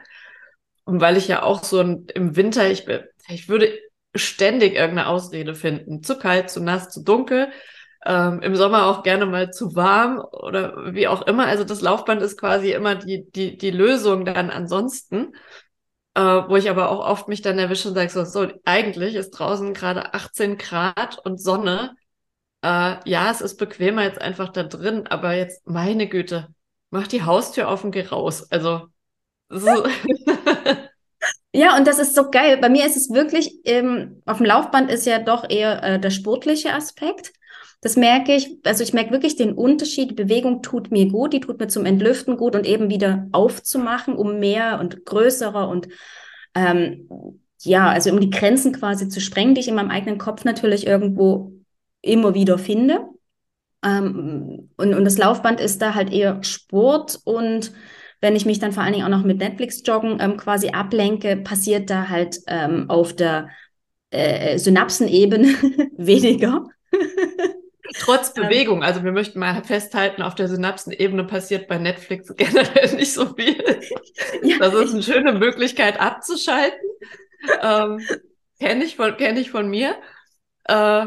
Und 0.90 1.00
weil 1.00 1.16
ich 1.16 1.28
ja 1.28 1.42
auch 1.44 1.62
so 1.62 1.78
ein, 1.78 2.06
im 2.14 2.34
Winter, 2.34 2.68
ich, 2.68 2.84
ich 3.28 3.48
würde 3.48 3.72
ständig 4.16 4.74
irgendeine 4.74 5.06
Ausrede 5.06 5.54
finden. 5.54 6.02
Zu 6.02 6.18
kalt, 6.18 6.50
zu 6.50 6.60
nass, 6.60 6.90
zu 6.90 7.04
dunkel. 7.04 7.52
Ähm, 8.04 8.42
Im 8.42 8.56
Sommer 8.56 8.86
auch 8.86 9.04
gerne 9.04 9.24
mal 9.24 9.52
zu 9.52 9.76
warm 9.76 10.18
oder 10.32 10.92
wie 10.94 11.06
auch 11.06 11.22
immer. 11.22 11.46
Also 11.46 11.62
das 11.62 11.80
Laufband 11.80 12.22
ist 12.22 12.36
quasi 12.38 12.72
immer 12.72 12.96
die, 12.96 13.30
die, 13.30 13.56
die 13.56 13.70
Lösung 13.70 14.24
dann 14.24 14.50
ansonsten. 14.50 15.32
Äh, 16.14 16.22
wo 16.22 16.56
ich 16.56 16.68
aber 16.68 16.90
auch 16.90 17.06
oft 17.06 17.28
mich 17.28 17.40
dann 17.42 17.58
erwische 17.58 17.88
und 17.88 17.94
sage 17.94 18.10
so, 18.10 18.24
so, 18.24 18.48
eigentlich 18.64 19.14
ist 19.14 19.30
draußen 19.30 19.74
gerade 19.74 20.12
18 20.14 20.58
Grad 20.58 21.18
und 21.24 21.40
Sonne. 21.40 21.94
Äh, 22.62 22.96
ja, 23.08 23.30
es 23.30 23.40
ist 23.40 23.58
bequemer 23.58 24.04
jetzt 24.04 24.20
einfach 24.20 24.50
da 24.50 24.64
drin, 24.64 25.06
aber 25.08 25.34
jetzt, 25.34 25.66
meine 25.68 26.08
Güte, 26.08 26.48
mach 26.90 27.08
die 27.08 27.24
Haustür 27.24 27.68
auf 27.68 27.84
und 27.84 27.92
geh 27.92 28.02
raus. 28.06 28.50
Also, 28.50 28.88
so. 29.50 29.86
Ja, 31.52 31.76
und 31.76 31.86
das 31.86 31.98
ist 31.98 32.14
so 32.14 32.30
geil. 32.30 32.58
Bei 32.58 32.68
mir 32.68 32.86
ist 32.86 32.96
es 32.96 33.10
wirklich, 33.10 33.60
ähm, 33.64 34.22
auf 34.24 34.36
dem 34.36 34.46
Laufband 34.46 34.90
ist 34.90 35.06
ja 35.06 35.18
doch 35.18 35.48
eher 35.48 35.82
äh, 35.82 36.00
der 36.00 36.10
sportliche 36.10 36.72
Aspekt. 36.72 37.32
Das 37.80 37.96
merke 37.96 38.34
ich, 38.34 38.58
also 38.64 38.84
ich 38.84 38.92
merke 38.92 39.10
wirklich 39.10 39.36
den 39.36 39.54
Unterschied. 39.54 40.10
Die 40.10 40.14
Bewegung 40.14 40.62
tut 40.62 40.90
mir 40.92 41.08
gut, 41.08 41.32
die 41.32 41.40
tut 41.40 41.58
mir 41.58 41.66
zum 41.66 41.86
Entlüften 41.86 42.36
gut 42.36 42.54
und 42.54 42.66
eben 42.66 42.88
wieder 42.90 43.26
aufzumachen, 43.32 44.14
um 44.14 44.38
mehr 44.38 44.78
und 44.78 45.04
größere 45.06 45.66
und 45.66 45.88
ähm, 46.54 47.08
ja, 47.62 47.88
also 47.90 48.10
um 48.10 48.20
die 48.20 48.30
Grenzen 48.30 48.72
quasi 48.72 49.08
zu 49.08 49.20
sprengen, 49.20 49.54
die 49.54 49.60
ich 49.60 49.68
in 49.68 49.74
meinem 49.74 49.90
eigenen 49.90 50.18
Kopf 50.18 50.44
natürlich 50.44 50.86
irgendwo 50.86 51.52
immer 52.00 52.34
wieder 52.34 52.58
finde. 52.58 53.00
Ähm, 53.84 54.70
und, 54.76 54.94
und 54.94 55.04
das 55.04 55.18
Laufband 55.18 55.60
ist 55.60 55.82
da 55.82 55.94
halt 55.94 56.12
eher 56.12 56.42
Sport 56.42 57.20
und 57.24 57.72
wenn 58.20 58.36
ich 58.36 58.46
mich 58.46 58.58
dann 58.58 58.72
vor 58.72 58.82
allen 58.82 58.92
Dingen 58.92 59.04
auch 59.04 59.16
noch 59.16 59.24
mit 59.24 59.38
Netflix-Joggen 59.38 60.18
ähm, 60.20 60.36
quasi 60.36 60.70
ablenke, 60.70 61.36
passiert 61.36 61.90
da 61.90 62.08
halt 62.08 62.38
ähm, 62.46 62.88
auf 62.88 63.14
der 63.14 63.48
äh, 64.10 64.58
Synapsenebene 64.58 65.48
weniger. 65.96 66.66
Trotz 68.00 68.28
ähm, 68.36 68.44
Bewegung, 68.44 68.82
also 68.82 69.02
wir 69.04 69.12
möchten 69.12 69.38
mal 69.38 69.62
festhalten, 69.64 70.22
auf 70.22 70.34
der 70.34 70.48
Synapsenebene 70.48 71.24
passiert 71.24 71.68
bei 71.68 71.78
Netflix 71.78 72.34
generell 72.36 72.94
nicht 72.96 73.12
so 73.12 73.34
viel. 73.34 73.56
Ja, 74.42 74.58
das 74.58 74.74
ist 74.74 74.94
eine 74.94 75.02
schöne 75.02 75.32
Möglichkeit 75.32 75.98
abzuschalten. 76.00 76.78
Ähm, 77.62 78.00
Kenne 78.60 78.84
ich, 78.84 78.96
von, 78.96 79.16
kenn 79.16 79.38
ich 79.38 79.50
von 79.50 79.68
mir. 79.68 79.96
Äh, 80.64 81.06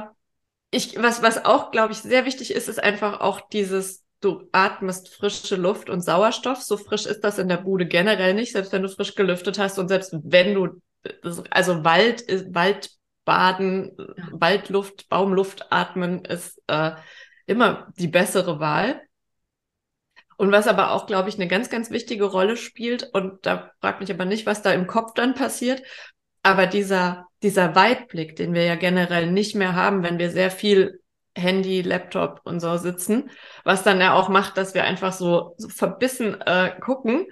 ich, 0.72 1.02
was, 1.02 1.22
was 1.22 1.46
auch, 1.46 1.70
glaube 1.70 1.94
ich, 1.94 2.00
sehr 2.00 2.26
wichtig 2.26 2.54
ist, 2.54 2.68
ist 2.68 2.82
einfach 2.84 3.22
auch 3.22 3.42
dieses 3.50 4.03
du 4.24 4.48
atmest 4.52 5.14
frische 5.14 5.56
Luft 5.56 5.90
und 5.90 6.02
Sauerstoff. 6.02 6.62
So 6.62 6.78
frisch 6.78 7.06
ist 7.06 7.22
das 7.22 7.40
in 7.40 7.50
der 7.50 7.58
Bude 7.58 7.86
generell 7.86 8.34
nicht, 8.34 8.52
selbst 8.52 8.72
wenn 8.72 8.84
du 8.84 8.90
frisch 8.90 9.16
gelüftet 9.16 9.60
hast 9.60 9.80
und 9.80 9.88
selbst 9.88 10.16
wenn 10.24 10.54
du, 10.54 10.82
also 11.50 11.84
Wald 11.84 12.26
Waldbaden, 13.26 13.96
Waldluft, 14.32 15.10
Baumluft 15.10 15.72
atmen 15.72 16.26
ist 16.26 16.62
äh, 16.68 16.92
immer 17.46 17.92
die 17.98 18.08
bessere 18.08 18.60
Wahl. 18.60 19.02
Und 20.36 20.52
was 20.52 20.68
aber 20.68 20.92
auch, 20.92 21.06
glaube 21.06 21.30
ich, 21.30 21.36
eine 21.36 21.48
ganz, 21.48 21.70
ganz 21.70 21.92
wichtige 21.92 22.26
Rolle 22.26 22.58
spielt, 22.58 23.10
und 23.14 23.46
da 23.46 23.72
fragt 23.80 24.02
mich 24.02 24.12
aber 24.12 24.26
nicht, 24.26 24.46
was 24.46 24.62
da 24.62 24.74
im 24.74 24.88
Kopf 24.88 25.14
dann 25.14 25.36
passiert, 25.36 25.84
aber 26.42 26.68
dieser, 26.68 27.28
dieser 27.44 27.76
Weitblick, 27.76 28.36
den 28.36 28.54
wir 28.54 28.64
ja 28.64 28.76
generell 28.76 29.32
nicht 29.32 29.56
mehr 29.56 29.76
haben, 29.76 30.04
wenn 30.04 30.20
wir 30.20 30.32
sehr 30.32 30.52
viel 30.52 31.00
Handy, 31.36 31.82
Laptop 31.82 32.42
und 32.44 32.60
so 32.60 32.78
sitzen, 32.78 33.30
was 33.64 33.84
dann 33.84 34.00
ja 34.00 34.14
auch 34.14 34.30
macht, 34.30 34.58
dass 34.58 34.74
wir 34.74 34.84
einfach 34.84 35.14
so, 35.14 35.56
so 35.58 35.70
verbissen 35.70 36.40
äh, 36.42 36.76
gucken. 36.80 37.28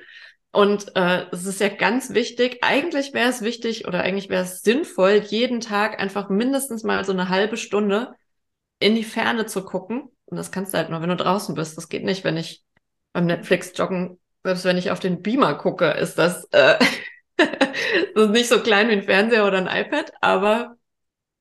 Und 0.52 0.96
äh, 0.96 1.28
es 1.32 1.46
ist 1.46 1.62
ja 1.62 1.70
ganz 1.70 2.14
wichtig, 2.14 2.60
eigentlich 2.62 3.14
wäre 3.14 3.30
es 3.30 3.42
wichtig 3.42 3.88
oder 3.88 4.02
eigentlich 4.02 4.30
wäre 4.30 4.44
es 4.44 4.62
sinnvoll, 4.62 5.22
jeden 5.28 5.62
Tag 5.62 6.00
einfach 6.00 6.30
mindestens 6.30 6.84
mal 6.84 7.06
so 7.06 7.14
eine 7.14 7.30
halbe 7.30 7.56
Stunde 7.56 8.14
in 8.80 8.96
die 8.96 9.04
Ferne 9.04 9.46
zu 9.46 9.64
gucken. 9.64 10.10
Und 10.26 10.38
das 10.38 10.52
kannst 10.52 10.74
du 10.74 10.78
halt 10.78 10.90
nur, 10.90 11.02
wenn 11.02 11.10
du 11.10 11.16
draußen 11.16 11.56
bist. 11.56 11.78
Das 11.78 11.88
geht 11.88 12.04
nicht, 12.04 12.24
wenn 12.24 12.38
ich 12.38 12.64
beim 13.14 13.28
Netflix 13.28 13.72
joggen, 13.76 14.20
selbst 14.44 14.66
wenn 14.66 14.78
ich 14.78 14.92
auf 14.92 15.00
den 15.00 15.22
Beamer 15.22 15.56
gucke, 15.56 15.92
ist 15.92 16.18
das, 16.18 16.46
äh, 16.52 16.78
das 17.38 18.26
ist 18.26 18.32
nicht 18.32 18.50
so 18.50 18.60
klein 18.60 18.90
wie 18.90 18.94
ein 18.94 19.04
Fernseher 19.04 19.46
oder 19.46 19.58
ein 19.58 19.86
iPad, 19.86 20.12
aber 20.20 20.76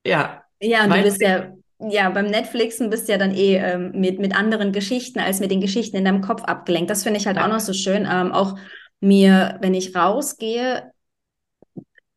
ja. 0.04 0.44
Ja, 0.60 0.84
und 0.84 0.94
du 0.94 1.02
bist 1.02 1.20
ja 1.20 1.52
ja, 1.88 2.10
beim 2.10 2.26
Netflixen 2.26 2.90
bist 2.90 3.08
du 3.08 3.12
ja 3.12 3.18
dann 3.18 3.34
eh 3.34 3.56
ähm, 3.56 3.92
mit, 3.94 4.18
mit 4.18 4.36
anderen 4.36 4.72
Geschichten 4.72 5.18
als 5.18 5.40
mit 5.40 5.50
den 5.50 5.60
Geschichten 5.60 5.96
in 5.96 6.04
deinem 6.04 6.20
Kopf 6.20 6.42
abgelenkt. 6.44 6.90
Das 6.90 7.02
finde 7.02 7.18
ich 7.18 7.26
halt 7.26 7.38
auch 7.38 7.48
noch 7.48 7.60
so 7.60 7.72
schön. 7.72 8.06
Ähm, 8.10 8.32
auch 8.32 8.58
mir, 9.00 9.58
wenn 9.60 9.74
ich 9.74 9.96
rausgehe, 9.96 10.92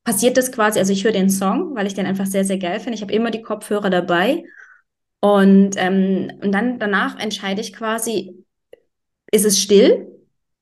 passiert 0.03 0.38
das 0.38 0.51
quasi, 0.51 0.79
also 0.79 0.91
ich 0.91 1.03
höre 1.03 1.13
den 1.13 1.29
Song, 1.29 1.75
weil 1.75 1.88
ich 1.88 1.93
den 1.93 2.05
einfach 2.05 2.25
sehr, 2.25 2.43
sehr 2.43 2.58
geil 2.58 2.79
finde. 2.79 2.96
Ich 2.96 3.01
habe 3.01 3.13
immer 3.13 3.32
die 3.32 3.41
Kopfhörer 3.41 3.89
dabei. 3.89 4.43
Und, 5.22 5.75
ähm, 5.77 6.32
und 6.41 6.51
dann 6.51 6.79
danach 6.79 7.17
entscheide 7.17 7.62
ich 7.62 7.72
quasi, 7.72 8.46
ist 9.32 9.46
es 9.46 9.60
still? 9.60 10.08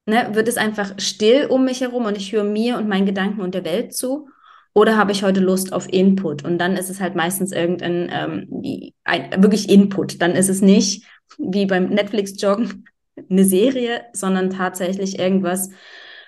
Ne? 0.05 0.29
Wird 0.33 0.47
es 0.47 0.57
einfach 0.57 0.93
still 0.99 1.47
um 1.47 1.65
mich 1.65 1.81
herum 1.81 2.05
und 2.05 2.17
ich 2.17 2.31
höre 2.31 2.43
mir 2.43 2.77
und 2.77 2.87
meinen 2.87 3.07
Gedanken 3.07 3.41
und 3.41 3.55
der 3.55 3.65
Welt 3.65 3.95
zu? 3.95 4.27
Oder 4.73 4.97
habe 4.97 5.11
ich 5.11 5.23
heute 5.23 5.41
Lust 5.41 5.73
auf 5.73 5.91
Input? 5.91 6.45
Und 6.45 6.57
dann 6.57 6.77
ist 6.77 6.89
es 6.89 7.01
halt 7.01 7.15
meistens 7.15 7.51
irgendein 7.51 8.09
ähm, 8.11 8.93
ein, 9.03 9.43
wirklich 9.43 9.69
Input. 9.69 10.21
Dann 10.21 10.31
ist 10.31 10.49
es 10.49 10.61
nicht 10.61 11.05
wie 11.37 11.65
beim 11.65 11.89
Netflix-Joggen 11.89 12.85
eine 13.29 13.43
Serie, 13.43 14.01
sondern 14.13 14.49
tatsächlich 14.49 15.19
irgendwas, 15.19 15.69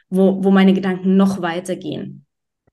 wo, 0.10 0.44
wo 0.44 0.52
meine 0.52 0.74
Gedanken 0.74 1.16
noch 1.16 1.42
weitergehen. 1.42 2.26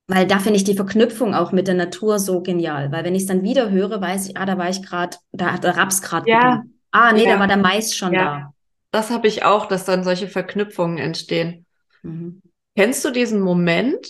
Weil 0.08 0.26
da 0.26 0.40
finde 0.40 0.56
ich 0.56 0.64
die 0.64 0.74
Verknüpfung 0.74 1.34
auch 1.34 1.52
mit 1.52 1.68
der 1.68 1.76
Natur 1.76 2.18
so 2.18 2.42
genial. 2.42 2.90
Weil 2.90 3.04
wenn 3.04 3.14
ich 3.14 3.22
es 3.22 3.28
dann 3.28 3.44
wieder 3.44 3.70
höre, 3.70 4.00
weiß 4.00 4.28
ich, 4.28 4.36
ah, 4.36 4.44
da 4.44 4.58
war 4.58 4.68
ich 4.68 4.82
gerade, 4.82 5.16
da 5.30 5.52
hat 5.52 5.62
der 5.62 5.76
Raps 5.76 6.02
gerade. 6.02 6.28
Ja. 6.28 6.64
Ah, 6.90 7.12
nee, 7.12 7.24
ja. 7.24 7.34
da 7.34 7.38
war 7.38 7.46
der 7.46 7.56
Mais 7.56 7.94
schon 7.94 8.12
ja. 8.12 8.24
da. 8.24 8.54
Das 8.90 9.10
habe 9.10 9.28
ich 9.28 9.44
auch, 9.44 9.66
dass 9.66 9.84
dann 9.84 10.02
solche 10.02 10.26
Verknüpfungen 10.26 10.98
entstehen. 10.98 11.64
Mhm. 12.02 12.42
Kennst 12.74 13.04
du 13.04 13.10
diesen 13.10 13.40
Moment, 13.40 14.04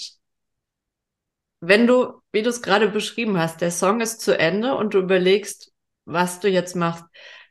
wenn 1.60 1.86
du, 1.86 2.20
wie 2.32 2.42
du 2.42 2.50
es 2.50 2.62
gerade 2.62 2.88
beschrieben 2.88 3.38
hast, 3.38 3.60
der 3.60 3.70
Song 3.70 4.00
ist 4.00 4.20
zu 4.20 4.38
Ende 4.38 4.74
und 4.74 4.94
du 4.94 4.98
überlegst, 4.98 5.72
was 6.06 6.40
du 6.40 6.48
jetzt 6.48 6.74
machst. 6.74 7.04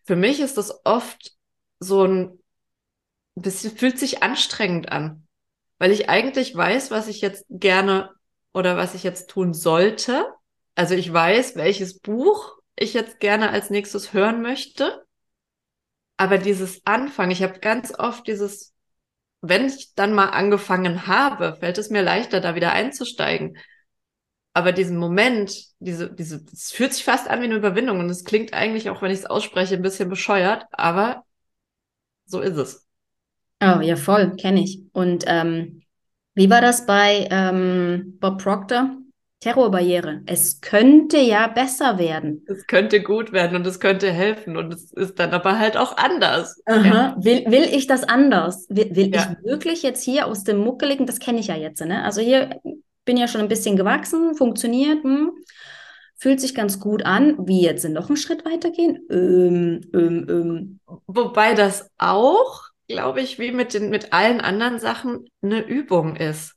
Für 0.05 0.15
mich 0.15 0.39
ist 0.39 0.57
das 0.57 0.85
oft 0.85 1.33
so 1.79 2.05
ein 2.05 2.39
bisschen, 3.35 3.75
fühlt 3.75 3.99
sich 3.99 4.23
anstrengend 4.23 4.91
an, 4.91 5.27
weil 5.77 5.91
ich 5.91 6.09
eigentlich 6.09 6.55
weiß, 6.55 6.91
was 6.91 7.07
ich 7.07 7.21
jetzt 7.21 7.45
gerne 7.49 8.11
oder 8.53 8.75
was 8.75 8.95
ich 8.95 9.03
jetzt 9.03 9.29
tun 9.29 9.53
sollte. 9.53 10.25
Also 10.75 10.95
ich 10.95 11.11
weiß, 11.11 11.55
welches 11.55 11.99
Buch 11.99 12.57
ich 12.75 12.93
jetzt 12.93 13.19
gerne 13.19 13.51
als 13.51 13.69
nächstes 13.69 14.13
hören 14.13 14.41
möchte. 14.41 15.05
Aber 16.17 16.37
dieses 16.37 16.81
Anfangen, 16.85 17.31
ich 17.31 17.43
habe 17.43 17.59
ganz 17.59 17.93
oft 17.97 18.27
dieses, 18.27 18.73
wenn 19.41 19.67
ich 19.67 19.93
dann 19.95 20.13
mal 20.13 20.29
angefangen 20.29 21.07
habe, 21.07 21.55
fällt 21.59 21.77
es 21.77 21.89
mir 21.89 22.01
leichter, 22.01 22.41
da 22.41 22.55
wieder 22.55 22.73
einzusteigen. 22.73 23.57
Aber 24.53 24.71
diesen 24.71 24.97
Moment, 24.97 25.53
diese, 25.79 26.11
diese, 26.11 26.43
es 26.51 26.71
fühlt 26.71 26.93
sich 26.93 27.03
fast 27.03 27.29
an 27.29 27.41
wie 27.41 27.45
eine 27.45 27.55
Überwindung 27.55 27.99
und 27.99 28.09
es 28.09 28.23
klingt 28.23 28.53
eigentlich, 28.53 28.89
auch 28.89 29.01
wenn 29.01 29.11
ich 29.11 29.19
es 29.19 29.25
ausspreche, 29.25 29.75
ein 29.75 29.81
bisschen 29.81 30.09
bescheuert, 30.09 30.65
aber 30.71 31.23
so 32.25 32.41
ist 32.41 32.57
es. 32.57 32.87
Oh, 33.61 33.81
ja, 33.81 33.95
voll, 33.95 34.35
kenne 34.37 34.61
ich. 34.61 34.81
Und 34.93 35.25
ähm, 35.27 35.83
wie 36.33 36.49
war 36.49 36.61
das 36.61 36.85
bei 36.85 37.27
ähm, 37.29 38.17
Bob 38.19 38.41
Proctor? 38.41 38.95
Terrorbarriere. 39.41 40.21
Es 40.25 40.59
könnte 40.59 41.17
ja 41.17 41.47
besser 41.47 41.97
werden. 41.97 42.45
Es 42.47 42.67
könnte 42.67 43.01
gut 43.01 43.31
werden 43.31 43.55
und 43.55 43.65
es 43.65 43.79
könnte 43.79 44.11
helfen 44.11 44.57
und 44.57 44.73
es 44.73 44.91
ist 44.91 45.17
dann 45.17 45.31
aber 45.31 45.57
halt 45.57 45.77
auch 45.77 45.95
anders. 45.95 46.61
Ja. 46.67 47.15
Will, 47.17 47.45
will 47.47 47.63
ich 47.63 47.87
das 47.87 48.03
anders? 48.03 48.67
Will, 48.69 48.93
will 48.95 49.15
ja. 49.15 49.37
ich 49.39 49.45
wirklich 49.45 49.81
jetzt 49.81 50.03
hier 50.03 50.27
aus 50.27 50.43
dem 50.43 50.57
Muckeligen, 50.57 51.05
das 51.05 51.19
kenne 51.19 51.39
ich 51.39 51.47
ja 51.47 51.55
jetzt, 51.55 51.79
ne? 51.79 52.03
Also 52.03 52.19
hier 52.19 52.59
bin 53.09 53.17
ja 53.17 53.27
schon 53.27 53.41
ein 53.41 53.47
bisschen 53.47 53.75
gewachsen, 53.75 54.35
funktioniert, 54.35 55.03
hm, 55.03 55.31
fühlt 56.15 56.39
sich 56.39 56.53
ganz 56.53 56.79
gut 56.79 57.03
an. 57.07 57.47
Wie 57.47 57.63
jetzt 57.63 57.83
noch 57.89 58.07
einen 58.07 58.17
Schritt 58.17 58.45
weitergehen? 58.45 58.99
Ähm, 59.09 59.81
ähm, 59.95 60.27
ähm. 60.29 60.79
Wobei 61.07 61.55
das 61.55 61.89
auch, 61.97 62.65
glaube 62.87 63.21
ich, 63.21 63.39
wie 63.39 63.51
mit, 63.51 63.73
den, 63.73 63.89
mit 63.89 64.13
allen 64.13 64.41
anderen 64.41 64.77
Sachen 64.77 65.27
eine 65.41 65.61
Übung 65.61 66.17
ist. 66.17 66.53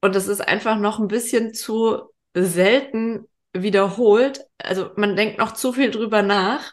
Und 0.00 0.14
das 0.14 0.26
ist 0.26 0.40
einfach 0.40 0.78
noch 0.78 0.98
ein 0.98 1.08
bisschen 1.08 1.52
zu 1.52 2.00
selten 2.32 3.26
wiederholt. 3.52 4.46
Also 4.56 4.88
man 4.96 5.16
denkt 5.16 5.36
noch 5.38 5.52
zu 5.52 5.74
viel 5.74 5.90
drüber 5.90 6.22
nach, 6.22 6.72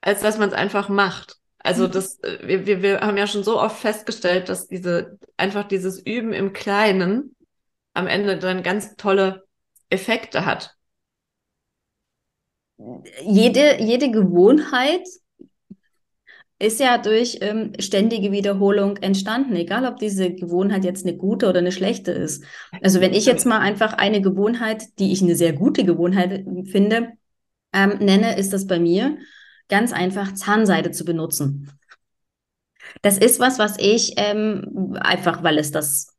als 0.00 0.20
dass 0.20 0.36
man 0.36 0.48
es 0.48 0.54
einfach 0.56 0.88
macht. 0.88 1.36
Also 1.64 1.88
das, 1.88 2.20
wir, 2.42 2.66
wir, 2.66 2.82
wir 2.82 3.00
haben 3.00 3.16
ja 3.16 3.26
schon 3.26 3.42
so 3.42 3.58
oft 3.58 3.80
festgestellt, 3.80 4.50
dass 4.50 4.68
diese, 4.68 5.18
einfach 5.38 5.66
dieses 5.66 5.98
Üben 5.98 6.34
im 6.34 6.52
Kleinen 6.52 7.34
am 7.94 8.06
Ende 8.06 8.38
dann 8.38 8.62
ganz 8.62 8.96
tolle 8.96 9.46
Effekte 9.88 10.44
hat. 10.44 10.76
Jede, 13.24 13.82
jede 13.82 14.10
Gewohnheit 14.10 15.06
ist 16.58 16.80
ja 16.80 16.98
durch 16.98 17.38
ähm, 17.40 17.72
ständige 17.78 18.30
Wiederholung 18.30 18.98
entstanden, 18.98 19.56
egal 19.56 19.86
ob 19.86 19.96
diese 19.96 20.34
Gewohnheit 20.34 20.84
jetzt 20.84 21.06
eine 21.06 21.16
gute 21.16 21.48
oder 21.48 21.60
eine 21.60 21.72
schlechte 21.72 22.12
ist. 22.12 22.44
Also 22.82 23.00
wenn 23.00 23.14
ich 23.14 23.24
jetzt 23.24 23.46
mal 23.46 23.60
einfach 23.60 23.94
eine 23.94 24.20
Gewohnheit, 24.20 24.82
die 24.98 25.12
ich 25.12 25.22
eine 25.22 25.34
sehr 25.34 25.54
gute 25.54 25.84
Gewohnheit 25.84 26.44
finde, 26.70 27.12
ähm, 27.72 27.98
nenne, 28.00 28.36
ist 28.36 28.52
das 28.52 28.66
bei 28.66 28.78
mir 28.78 29.16
ganz 29.68 29.92
einfach 29.92 30.34
Zahnseide 30.34 30.90
zu 30.90 31.04
benutzen. 31.04 31.70
Das 33.02 33.18
ist 33.18 33.40
was, 33.40 33.58
was 33.58 33.78
ich 33.78 34.14
ähm, 34.16 34.96
einfach, 35.00 35.42
weil 35.42 35.58
es 35.58 35.70
das 35.70 36.14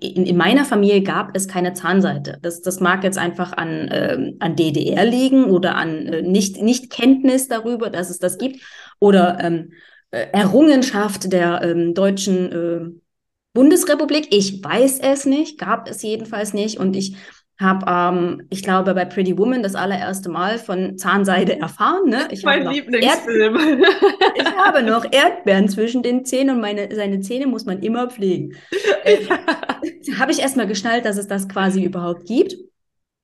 in, 0.00 0.26
in, 0.26 0.36
meiner 0.36 0.64
Familie 0.66 1.02
gab 1.02 1.34
es 1.34 1.48
keine 1.48 1.72
Zahnseite. 1.72 2.38
Das, 2.42 2.60
das 2.60 2.80
mag 2.80 3.04
jetzt 3.04 3.16
einfach 3.16 3.54
an, 3.54 3.88
ähm, 3.90 4.36
an 4.38 4.54
DDR 4.54 5.04
liegen 5.04 5.44
oder 5.44 5.76
an 5.76 6.06
äh, 6.06 6.22
nicht, 6.22 6.60
nicht 6.60 6.90
Kenntnis 6.90 7.48
darüber, 7.48 7.88
dass 7.88 8.10
es 8.10 8.18
das 8.18 8.36
gibt 8.36 8.60
oder 8.98 9.38
ähm, 9.40 9.72
äh, 10.10 10.26
Errungenschaft 10.32 11.32
der 11.32 11.62
ähm, 11.62 11.94
deutschen 11.94 12.52
äh, 12.52 13.00
Bundesrepublik. 13.54 14.28
Ich 14.30 14.62
weiß 14.62 14.98
es 15.00 15.24
nicht, 15.24 15.58
gab 15.58 15.88
es 15.88 16.02
jedenfalls 16.02 16.52
nicht 16.52 16.78
und 16.78 16.94
ich 16.94 17.16
habe, 17.58 17.86
ähm, 17.88 18.46
ich 18.50 18.62
glaube, 18.62 18.94
bei 18.94 19.04
Pretty 19.04 19.36
Woman 19.38 19.62
das 19.62 19.74
allererste 19.74 20.28
Mal 20.28 20.58
von 20.58 20.98
Zahnseide 20.98 21.58
erfahren. 21.60 22.08
Ne? 22.08 22.28
Ich 22.30 22.42
mein 22.42 22.68
Lieblingsfilm. 22.68 23.56
ich 24.34 24.56
habe 24.56 24.82
noch 24.82 25.04
Erdbeeren 25.10 25.68
zwischen 25.68 26.02
den 26.02 26.24
Zähnen 26.24 26.56
und 26.56 26.60
meine, 26.60 26.94
seine 26.94 27.20
Zähne 27.20 27.46
muss 27.46 27.64
man 27.64 27.80
immer 27.82 28.08
pflegen. 28.08 28.54
Äh, 29.04 29.18
habe 30.18 30.32
ich 30.32 30.40
erst 30.40 30.56
mal 30.56 30.66
geschnallt, 30.66 31.04
dass 31.04 31.16
es 31.16 31.28
das 31.28 31.48
quasi 31.48 31.82
überhaupt 31.82 32.26
gibt. 32.26 32.56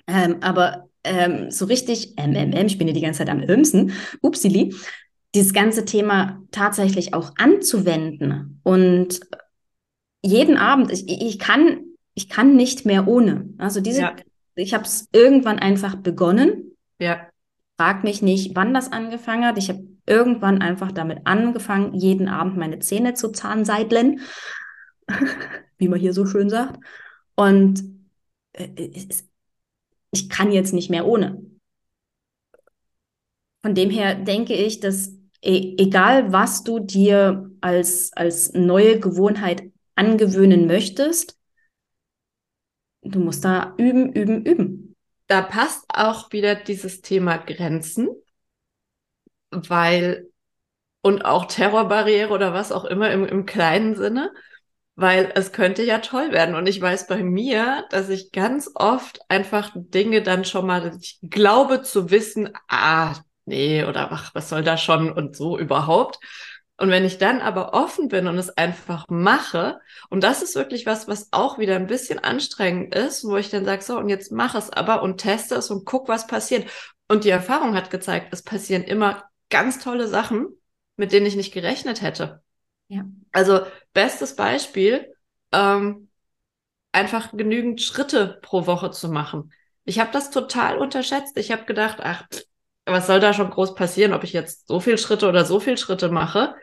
Ähm, 0.07 0.37
aber 0.41 0.89
ähm, 1.05 1.51
so 1.51 1.67
richtig, 1.67 2.15
MMM, 2.17 2.67
ich 2.67 2.79
bin 2.79 2.89
ja 2.89 2.95
die 2.95 3.01
ganze 3.01 3.19
Zeit 3.19 3.31
am 3.31 3.43
Ömsen, 3.43 3.93
upsili, 4.21 4.75
dieses 5.35 5.53
ganze 5.53 5.85
Thema 5.85 6.43
tatsächlich 6.51 7.15
auch 7.15 7.33
anzuwenden 7.39 8.61
und 8.63 9.21
jeden 10.25 10.57
Abend, 10.57 10.93
ich, 10.93 11.09
ich 11.09 11.39
kann 11.39 11.92
ich 12.15 12.29
kann 12.29 12.57
nicht 12.57 12.85
mehr 12.85 13.09
ohne. 13.09 13.49
Also 13.59 13.81
diese, 13.81 14.01
ja. 14.01 14.17
ich 14.55 14.75
habe 14.75 14.85
es 14.85 15.09
irgendwann 15.13 15.59
einfach 15.59 15.97
begonnen. 15.97 16.77
Ja. 16.99 17.29
Frag 17.79 18.05
mich 18.05 18.23
nicht, 18.23 18.55
wann 18.55 18.75
das 18.75 18.93
angefangen 18.93 19.45
hat. 19.45 19.59
Ich 19.59 19.69
habe 19.69 19.83
irgendwann 20.07 20.61
einfach 20.61 20.93
damit 20.93 21.21
angefangen, 21.25 21.95
jeden 21.95 22.29
Abend 22.29 22.57
meine 22.57 22.79
Zähne 22.81 23.15
zu 23.15 23.31
zahnseidlen, 23.31 24.21
wie 25.79 25.89
man 25.89 25.99
hier 25.99 26.13
so 26.13 26.27
schön 26.27 26.51
sagt. 26.51 26.79
Und 27.35 27.83
äh, 28.53 28.91
ich 30.11 30.29
kann 30.29 30.53
jetzt 30.53 30.75
nicht 30.75 30.91
mehr 30.91 31.07
ohne. 31.07 31.43
Von 33.63 33.75
dem 33.75 33.91
her 33.91 34.17
denke 34.17 34.55
ich, 34.55 34.81
dass 34.81 35.13
e 35.41 35.77
egal 35.79 36.33
was 36.33 36.65
du 36.65 36.79
dir 36.81 37.51
als, 37.61 38.13
als 38.13 38.53
neue 38.53 38.99
Gewohnheit 38.99 39.63
angewöhnen 39.95 40.67
möchtest, 40.67 41.39
du 43.03 43.21
musst 43.21 43.45
da 43.45 43.75
üben, 43.79 44.13
üben, 44.13 44.45
üben. 44.45 44.97
Da 45.27 45.43
passt 45.43 45.85
auch 45.89 46.33
wieder 46.33 46.55
dieses 46.55 47.01
Thema 47.01 47.37
Grenzen, 47.39 48.09
weil, 49.51 50.29
und 51.03 51.25
auch 51.25 51.47
Terrorbarriere 51.47 52.31
oder 52.33 52.55
was 52.55 52.73
auch 52.73 52.85
immer 52.85 53.11
im, 53.13 53.27
im 53.27 53.47
kleinen 53.47 53.97
Sinne, 53.97 54.33
weil 54.97 55.33
es 55.37 55.53
könnte 55.53 55.85
ja 55.85 55.99
toll 55.99 56.33
werden. 56.33 56.55
Und 56.55 56.69
ich 56.69 56.81
weiß 56.81 57.07
bei 57.09 57.23
mir, 57.23 57.87
dass 57.91 58.09
ich 58.09 58.33
ganz 58.33 58.71
oft 58.75 59.21
einfach 59.29 59.73
Dinge 59.75 60.23
dann 60.23 60.45
schon 60.45 60.67
mal, 60.67 60.97
ich 61.01 61.19
glaube 61.23 61.83
zu 61.83 62.11
wissen, 62.11 62.51
ah, 62.69 63.17
nee, 63.47 63.85
oder 63.85 64.13
ach, 64.13 64.35
was 64.35 64.49
soll 64.49 64.63
da 64.65 64.77
schon 64.77 65.13
und 65.13 65.37
so 65.37 65.59
überhaupt. 65.59 66.19
Und 66.83 66.91
wenn 66.91 67.05
ich 67.05 67.19
dann 67.19 67.41
aber 67.41 67.75
offen 67.75 68.09
bin 68.09 68.27
und 68.27 68.37
es 68.39 68.51
einfach 68.51 69.07
mache, 69.09 69.79
und 70.11 70.25
das 70.25 70.43
ist 70.43 70.57
wirklich 70.57 70.85
was, 70.85 71.07
was 71.07 71.29
auch 71.31 71.59
wieder 71.61 71.77
ein 71.77 71.87
bisschen 71.87 72.19
anstrengend 72.19 72.93
ist, 72.93 73.23
wo 73.23 73.37
ich 73.37 73.51
dann 73.51 73.65
sage, 73.65 73.83
so, 73.83 73.97
und 73.97 74.09
jetzt 74.09 74.33
mach 74.33 74.57
es 74.57 74.69
aber 74.69 75.01
und 75.03 75.19
teste 75.19 75.55
es 75.55 75.71
und 75.71 75.85
guck, 75.85 76.09
was 76.09 76.27
passiert. 76.27 76.69
Und 77.07 77.23
die 77.23 77.31
Erfahrung 77.31 77.77
hat 77.77 77.91
gezeigt, 77.91 78.31
es 78.33 78.43
passieren 78.43 78.83
immer 78.83 79.23
ganz 79.49 79.79
tolle 79.79 80.09
Sachen, 80.09 80.49
mit 80.97 81.13
denen 81.13 81.25
ich 81.25 81.37
nicht 81.37 81.55
gerechnet 81.55 82.03
hätte. 82.03 82.43
Ja. 82.89 83.05
Also, 83.31 83.61
bestes 83.93 84.35
Beispiel, 84.35 85.15
ähm, 85.53 86.09
einfach 86.91 87.31
genügend 87.31 87.81
Schritte 87.81 88.41
pro 88.43 88.67
Woche 88.67 88.91
zu 88.91 89.09
machen. 89.09 89.53
Ich 89.85 90.01
habe 90.01 90.11
das 90.11 90.33
total 90.33 90.79
unterschätzt. 90.79 91.37
Ich 91.37 91.53
habe 91.53 91.65
gedacht, 91.65 91.99
ach, 92.03 92.27
was 92.85 93.07
soll 93.07 93.21
da 93.21 93.33
schon 93.33 93.51
groß 93.51 93.75
passieren, 93.75 94.13
ob 94.13 94.25
ich 94.25 94.33
jetzt 94.33 94.69
so 94.69 94.81
viel 94.81 94.99
Schritte 94.99 95.29
oder 95.29 95.45
so 95.45 95.61
viel 95.61 95.79
Schritte 95.79 96.09
mache? 96.09 96.55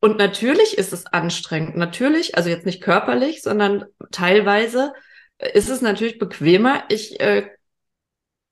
Und 0.00 0.18
natürlich 0.18 0.78
ist 0.78 0.92
es 0.92 1.06
anstrengend. 1.06 1.76
Natürlich, 1.76 2.36
also 2.36 2.48
jetzt 2.48 2.66
nicht 2.66 2.82
körperlich, 2.82 3.42
sondern 3.42 3.86
teilweise 4.12 4.92
ist 5.38 5.68
es 5.68 5.80
natürlich 5.80 6.18
bequemer. 6.18 6.84
Ich 6.88 7.18
äh, 7.20 7.48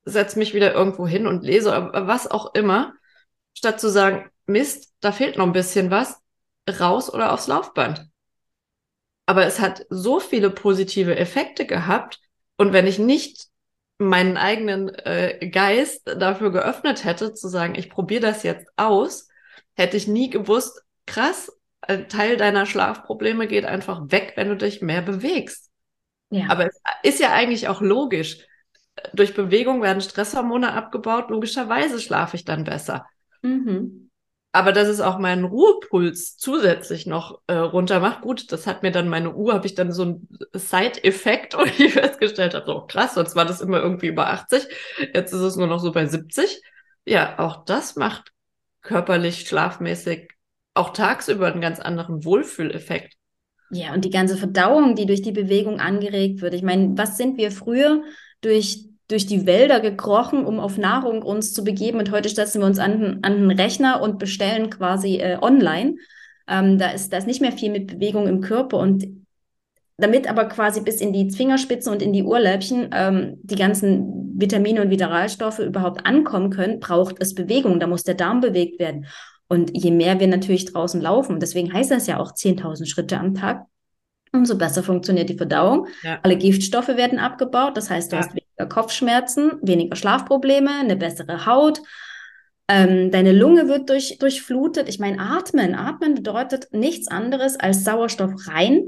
setze 0.04 0.38
mich 0.38 0.54
wieder 0.54 0.74
irgendwo 0.74 1.06
hin 1.06 1.26
und 1.26 1.44
lese, 1.44 1.90
was 1.92 2.30
auch 2.30 2.54
immer, 2.54 2.94
statt 3.54 3.80
zu 3.80 3.88
sagen, 3.88 4.30
Mist, 4.46 4.92
da 5.00 5.12
fehlt 5.12 5.38
noch 5.38 5.46
ein 5.46 5.52
bisschen 5.52 5.90
was, 5.90 6.18
raus 6.68 7.12
oder 7.12 7.32
aufs 7.32 7.46
Laufband. 7.46 8.08
Aber 9.26 9.46
es 9.46 9.60
hat 9.60 9.86
so 9.88 10.20
viele 10.20 10.50
positive 10.50 11.16
Effekte 11.16 11.66
gehabt. 11.66 12.20
Und 12.56 12.72
wenn 12.72 12.86
ich 12.86 12.98
nicht 12.98 13.46
meinen 13.98 14.36
eigenen 14.36 14.88
äh, 14.88 15.48
Geist 15.48 16.06
dafür 16.06 16.50
geöffnet 16.50 17.04
hätte, 17.04 17.34
zu 17.34 17.48
sagen, 17.48 17.74
ich 17.76 17.90
probiere 17.90 18.22
das 18.22 18.42
jetzt 18.42 18.66
aus, 18.76 19.28
hätte 19.74 19.96
ich 19.96 20.08
nie 20.08 20.30
gewusst, 20.30 20.82
krass, 21.06 21.50
ein 21.80 22.08
Teil 22.08 22.36
deiner 22.36 22.66
Schlafprobleme 22.66 23.46
geht 23.46 23.64
einfach 23.64 24.10
weg, 24.10 24.32
wenn 24.36 24.48
du 24.48 24.56
dich 24.56 24.80
mehr 24.80 25.02
bewegst. 25.02 25.70
Ja. 26.30 26.46
Aber 26.48 26.66
es 26.66 26.80
ist 27.02 27.20
ja 27.20 27.32
eigentlich 27.32 27.68
auch 27.68 27.80
logisch. 27.80 28.38
Durch 29.12 29.34
Bewegung 29.34 29.82
werden 29.82 30.00
Stresshormone 30.00 30.72
abgebaut, 30.72 31.30
logischerweise 31.30 32.00
schlafe 32.00 32.36
ich 32.36 32.44
dann 32.44 32.64
besser. 32.64 33.06
Mhm. 33.42 34.10
Aber 34.54 34.70
dass 34.70 34.86
es 34.86 35.00
auch 35.00 35.18
meinen 35.18 35.42
Ruhepuls 35.42 36.36
zusätzlich 36.36 37.06
noch 37.06 37.40
äh, 37.48 37.54
runter 37.54 37.98
macht, 37.98 38.20
gut, 38.20 38.52
das 38.52 38.68
hat 38.68 38.84
mir 38.84 38.92
dann 38.92 39.08
meine 39.08 39.34
Uhr, 39.34 39.52
habe 39.52 39.66
ich 39.66 39.74
dann 39.74 39.90
so 39.90 40.02
einen 40.02 40.28
Side-Effekt, 40.52 41.54
wo 41.58 41.64
ich 41.64 41.92
festgestellt 41.92 42.54
habe, 42.54 42.64
so 42.64 42.86
krass, 42.86 43.14
sonst 43.14 43.34
war 43.34 43.46
das 43.46 43.60
immer 43.60 43.80
irgendwie 43.80 44.06
über 44.06 44.28
80, 44.28 44.64
jetzt 45.12 45.32
ist 45.32 45.40
es 45.40 45.56
nur 45.56 45.66
noch 45.66 45.80
so 45.80 45.90
bei 45.90 46.06
70. 46.06 46.62
Ja, 47.04 47.40
auch 47.40 47.64
das 47.64 47.96
macht 47.96 48.30
körperlich, 48.80 49.48
schlafmäßig, 49.48 50.30
auch 50.74 50.90
tagsüber 50.90 51.48
einen 51.48 51.60
ganz 51.60 51.80
anderen 51.80 52.24
Wohlfühleffekt. 52.24 53.14
Ja, 53.70 53.92
und 53.92 54.04
die 54.04 54.10
ganze 54.10 54.36
Verdauung, 54.36 54.94
die 54.94 55.06
durch 55.06 55.22
die 55.22 55.32
Bewegung 55.32 55.80
angeregt 55.80 56.42
wird. 56.42 56.54
Ich 56.54 56.62
meine, 56.62 56.96
was 56.96 57.16
sind 57.16 57.38
wir 57.38 57.50
früher 57.50 58.04
durch 58.40 58.84
durch 59.14 59.26
die 59.26 59.46
Wälder 59.46 59.78
gekrochen, 59.78 60.44
um 60.44 60.58
auf 60.58 60.76
Nahrung 60.76 61.22
uns 61.22 61.52
zu 61.52 61.62
begeben. 61.62 62.00
Und 62.00 62.10
heute 62.10 62.28
setzen 62.28 62.60
wir 62.60 62.66
uns 62.66 62.80
an, 62.80 63.20
an 63.22 63.48
den 63.48 63.50
Rechner 63.52 64.02
und 64.02 64.18
bestellen 64.18 64.70
quasi 64.70 65.18
äh, 65.18 65.38
online. 65.40 65.94
Ähm, 66.48 66.78
da, 66.78 66.90
ist, 66.90 67.12
da 67.12 67.18
ist 67.18 67.28
nicht 67.28 67.40
mehr 67.40 67.52
viel 67.52 67.70
mit 67.70 67.86
Bewegung 67.86 68.26
im 68.26 68.40
Körper. 68.40 68.78
Und 68.78 69.06
damit 69.98 70.28
aber 70.28 70.46
quasi 70.46 70.80
bis 70.80 71.00
in 71.00 71.12
die 71.12 71.30
Fingerspitzen 71.30 71.92
und 71.92 72.02
in 72.02 72.12
die 72.12 72.24
Ohrläppchen 72.24 72.90
ähm, 72.92 73.38
die 73.44 73.54
ganzen 73.54 74.34
Vitamine 74.36 74.82
und 74.82 74.88
Mineralstoffe 74.88 75.60
überhaupt 75.60 76.04
ankommen 76.04 76.50
können, 76.50 76.80
braucht 76.80 77.14
es 77.20 77.36
Bewegung. 77.36 77.78
Da 77.78 77.86
muss 77.86 78.02
der 78.02 78.14
Darm 78.16 78.40
bewegt 78.40 78.80
werden. 78.80 79.06
Und 79.46 79.70
je 79.76 79.92
mehr 79.92 80.18
wir 80.18 80.26
natürlich 80.26 80.64
draußen 80.64 81.00
laufen, 81.00 81.38
deswegen 81.38 81.72
heißt 81.72 81.92
das 81.92 82.08
ja 82.08 82.18
auch 82.18 82.32
10.000 82.32 82.86
Schritte 82.86 83.20
am 83.20 83.34
Tag, 83.34 83.66
umso 84.32 84.58
besser 84.58 84.82
funktioniert 84.82 85.28
die 85.28 85.36
Verdauung. 85.36 85.86
Ja. 86.02 86.18
Alle 86.24 86.36
Giftstoffe 86.36 86.88
werden 86.88 87.20
abgebaut. 87.20 87.76
Das 87.76 87.90
heißt, 87.90 88.10
du 88.10 88.16
ja. 88.16 88.22
hast 88.22 88.34
Kopfschmerzen, 88.68 89.52
weniger 89.62 89.96
Schlafprobleme, 89.96 90.70
eine 90.80 90.96
bessere 90.96 91.46
Haut. 91.46 91.80
Ähm, 92.68 93.10
deine 93.10 93.32
Lunge 93.32 93.68
wird 93.68 93.90
durch, 93.90 94.18
durchflutet. 94.18 94.88
Ich 94.88 94.98
meine, 94.98 95.20
atmen. 95.20 95.74
Atmen 95.74 96.14
bedeutet 96.14 96.68
nichts 96.72 97.08
anderes 97.08 97.58
als 97.58 97.84
Sauerstoff 97.84 98.32
rein 98.48 98.84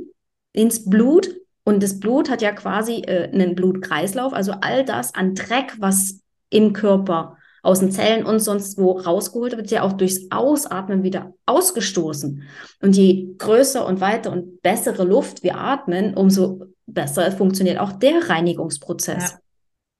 ins 0.53 0.89
Blut. 0.89 1.29
Und 1.65 1.83
das 1.83 2.01
Blut 2.01 2.31
hat 2.31 2.43
ja 2.43 2.53
quasi 2.53 3.03
äh, 3.03 3.29
einen 3.33 3.55
Blutkreislauf. 3.55 4.33
Also 4.33 4.53
all 4.61 4.85
das 4.85 5.15
an 5.15 5.35
Dreck, 5.35 5.75
was 5.79 6.21
im 6.49 6.73
Körper 6.73 7.37
aus 7.63 7.81
den 7.81 7.91
Zellen 7.91 8.25
und 8.25 8.39
sonst 8.39 8.79
wo 8.79 8.93
rausgeholt 8.93 9.57
wird, 9.57 9.73
ja 9.73 9.83
auch 9.83 9.93
durchs 9.93 10.31
Ausatmen 10.31 11.03
wieder 11.03 11.35
ausgestoßen. 11.47 12.45
Und 12.81 12.97
je 12.97 13.35
größer 13.37 13.85
und 13.85 14.01
weiter 14.01 14.31
und 14.31 14.63
bessere 14.63 15.03
Luft 15.03 15.43
wir 15.43 15.59
atmen, 15.59 16.15
umso 16.15 16.67
besser 16.87 17.31
funktioniert 17.33 17.79
auch 17.79 17.93
der 17.93 18.29
Reinigungsprozess. 18.29 19.33
Ja. 19.33 19.39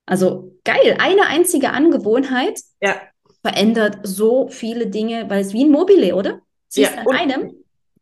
Also 0.07 0.57
geil, 0.65 0.97
eine 0.99 1.27
einzige 1.27 1.71
Angewohnheit 1.71 2.61
ja. 2.81 3.01
verändert 3.43 3.99
so 4.03 4.49
viele 4.49 4.87
Dinge, 4.87 5.29
weil 5.29 5.41
es 5.41 5.53
wie 5.53 5.65
ein 5.65 5.71
Mobile, 5.71 6.15
oder? 6.15 6.41
Sie 6.69 6.83
ja, 6.83 6.91
an 6.95 7.09
einem. 7.09 7.53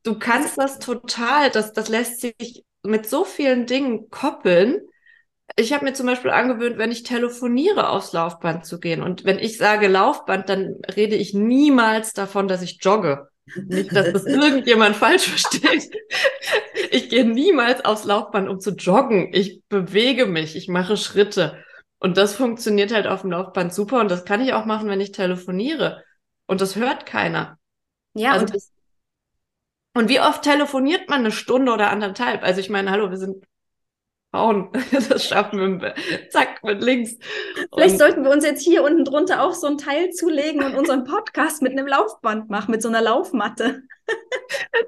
Du 0.02 0.18
kannst 0.18 0.58
das 0.58 0.78
total, 0.78 1.50
das, 1.50 1.72
das 1.72 1.88
lässt 1.88 2.20
sich 2.20 2.64
mit 2.82 3.08
so 3.08 3.24
vielen 3.24 3.66
Dingen 3.66 4.10
koppeln 4.10 4.82
ich 5.56 5.72
habe 5.72 5.84
mir 5.84 5.92
zum 5.92 6.06
Beispiel 6.06 6.30
angewöhnt, 6.30 6.78
wenn 6.78 6.90
ich 6.90 7.02
telefoniere, 7.02 7.90
aufs 7.90 8.12
Laufband 8.12 8.64
zu 8.64 8.80
gehen. 8.80 9.02
Und 9.02 9.24
wenn 9.24 9.38
ich 9.38 9.58
sage 9.58 9.88
Laufband, 9.88 10.48
dann 10.48 10.76
rede 10.96 11.16
ich 11.16 11.34
niemals 11.34 12.12
davon, 12.12 12.48
dass 12.48 12.62
ich 12.62 12.78
jogge. 12.80 13.28
Nicht, 13.66 13.94
dass 13.94 14.12
das 14.12 14.24
irgendjemand 14.26 14.96
falsch 14.96 15.28
versteht. 15.28 15.90
Ich 16.90 17.08
gehe 17.08 17.24
niemals 17.24 17.84
aufs 17.84 18.04
Laufband, 18.04 18.48
um 18.48 18.58
zu 18.58 18.70
joggen. 18.70 19.32
Ich 19.32 19.62
bewege 19.68 20.26
mich, 20.26 20.56
ich 20.56 20.68
mache 20.68 20.96
Schritte. 20.96 21.62
Und 21.98 22.16
das 22.16 22.34
funktioniert 22.34 22.92
halt 22.92 23.06
auf 23.06 23.22
dem 23.22 23.30
Laufband 23.30 23.72
super. 23.72 24.00
Und 24.00 24.10
das 24.10 24.24
kann 24.24 24.40
ich 24.40 24.52
auch 24.52 24.66
machen, 24.66 24.88
wenn 24.88 25.00
ich 25.00 25.12
telefoniere. 25.12 26.04
Und 26.46 26.60
das 26.60 26.76
hört 26.76 27.06
keiner. 27.06 27.58
Ja, 28.14 28.32
also 28.32 28.46
und, 28.46 28.54
das, 28.54 28.72
und 29.94 30.08
wie 30.08 30.20
oft 30.20 30.42
telefoniert 30.42 31.08
man 31.08 31.20
eine 31.20 31.32
Stunde 31.32 31.72
oder 31.72 31.90
anderthalb? 31.90 32.42
Also 32.42 32.60
ich 32.60 32.68
meine, 32.68 32.90
hallo, 32.90 33.10
wir 33.10 33.16
sind 33.16 33.44
Frauen 34.34 34.70
das 35.08 35.28
schaffen 35.28 35.80
wir, 35.80 35.94
zack, 36.30 36.64
mit 36.64 36.82
links. 36.82 37.16
Vielleicht 37.72 37.92
und 37.92 37.98
sollten 37.98 38.24
wir 38.24 38.32
uns 38.32 38.44
jetzt 38.44 38.64
hier 38.64 38.82
unten 38.82 39.04
drunter 39.04 39.42
auch 39.42 39.54
so 39.54 39.68
ein 39.68 39.78
Teil 39.78 40.10
zulegen 40.10 40.64
und 40.64 40.74
unseren 40.74 41.04
Podcast 41.04 41.62
mit 41.62 41.70
einem 41.70 41.86
Laufband 41.86 42.50
machen, 42.50 42.72
mit 42.72 42.82
so 42.82 42.88
einer 42.88 43.02
Laufmatte. 43.02 43.82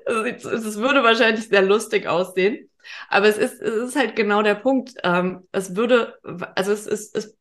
Es 0.07 0.77
würde 0.77 1.03
wahrscheinlich 1.03 1.49
sehr 1.49 1.63
lustig 1.63 2.07
aussehen. 2.07 2.69
Aber 3.09 3.27
es 3.27 3.39
ist, 3.39 3.61
es 3.61 3.91
ist 3.91 3.97
halt 3.97 4.17
genau 4.17 4.43
der 4.43 4.55
Punkt. 4.55 4.93
Ähm, 5.05 5.47
es 5.53 5.77
würde, 5.77 6.19
also 6.55 6.73
es 6.73 6.87
ist, 6.87 7.17
es 7.17 7.37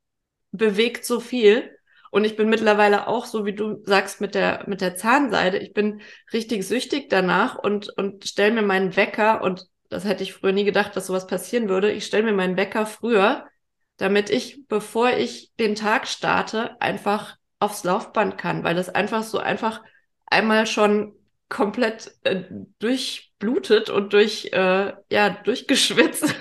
bewegt 0.52 1.06
so 1.06 1.20
viel. 1.20 1.72
Und 2.12 2.24
ich 2.24 2.38
bin 2.38 2.50
mittlerweile 2.50 3.08
auch 3.08 3.26
so, 3.26 3.46
wie 3.46 3.54
du 3.54 3.84
sagst, 3.84 4.22
mit 4.22 4.36
der, 4.36 4.64
mit 4.68 4.82
der 4.82 4.96
Zahnseide. 4.96 5.58
Ich 5.58 5.74
bin 5.74 6.02
richtig 6.32 6.66
süchtig 6.66 7.10
danach 7.10 7.58
und, 7.58 7.90
und 7.98 8.26
stelle 8.26 8.54
mir 8.54 8.62
meinen 8.62 8.96
Wecker 8.96 9.42
und 9.42 9.68
das 9.90 10.06
hätte 10.06 10.24
ich 10.24 10.34
früher 10.34 10.52
nie 10.52 10.64
gedacht, 10.64 10.96
dass 10.96 11.08
sowas 11.08 11.28
passieren 11.28 11.70
würde. 11.70 11.92
Ich 11.92 12.06
stelle 12.06 12.24
mir 12.24 12.34
meinen 12.34 12.58
Wecker 12.58 12.86
früher, 12.86 13.46
damit 13.98 14.30
ich, 14.30 14.66
bevor 14.68 15.12
ich 15.12 15.52
den 15.60 15.76
Tag 15.76 16.08
starte, 16.08 16.80
einfach 16.82 17.38
aufs 17.60 17.84
Laufband 17.84 18.38
kann, 18.38 18.64
weil 18.64 18.76
das 18.76 18.90
einfach 18.90 19.24
so 19.24 19.40
einfach 19.40 19.82
einmal 20.26 20.68
schon 20.68 21.16
komplett 21.50 22.16
äh, 22.24 22.44
durchblutet 22.80 23.90
und 23.90 24.14
durch, 24.14 24.50
äh, 24.54 24.94
ja, 25.10 25.30
durchgeschwitzt. 25.30 26.36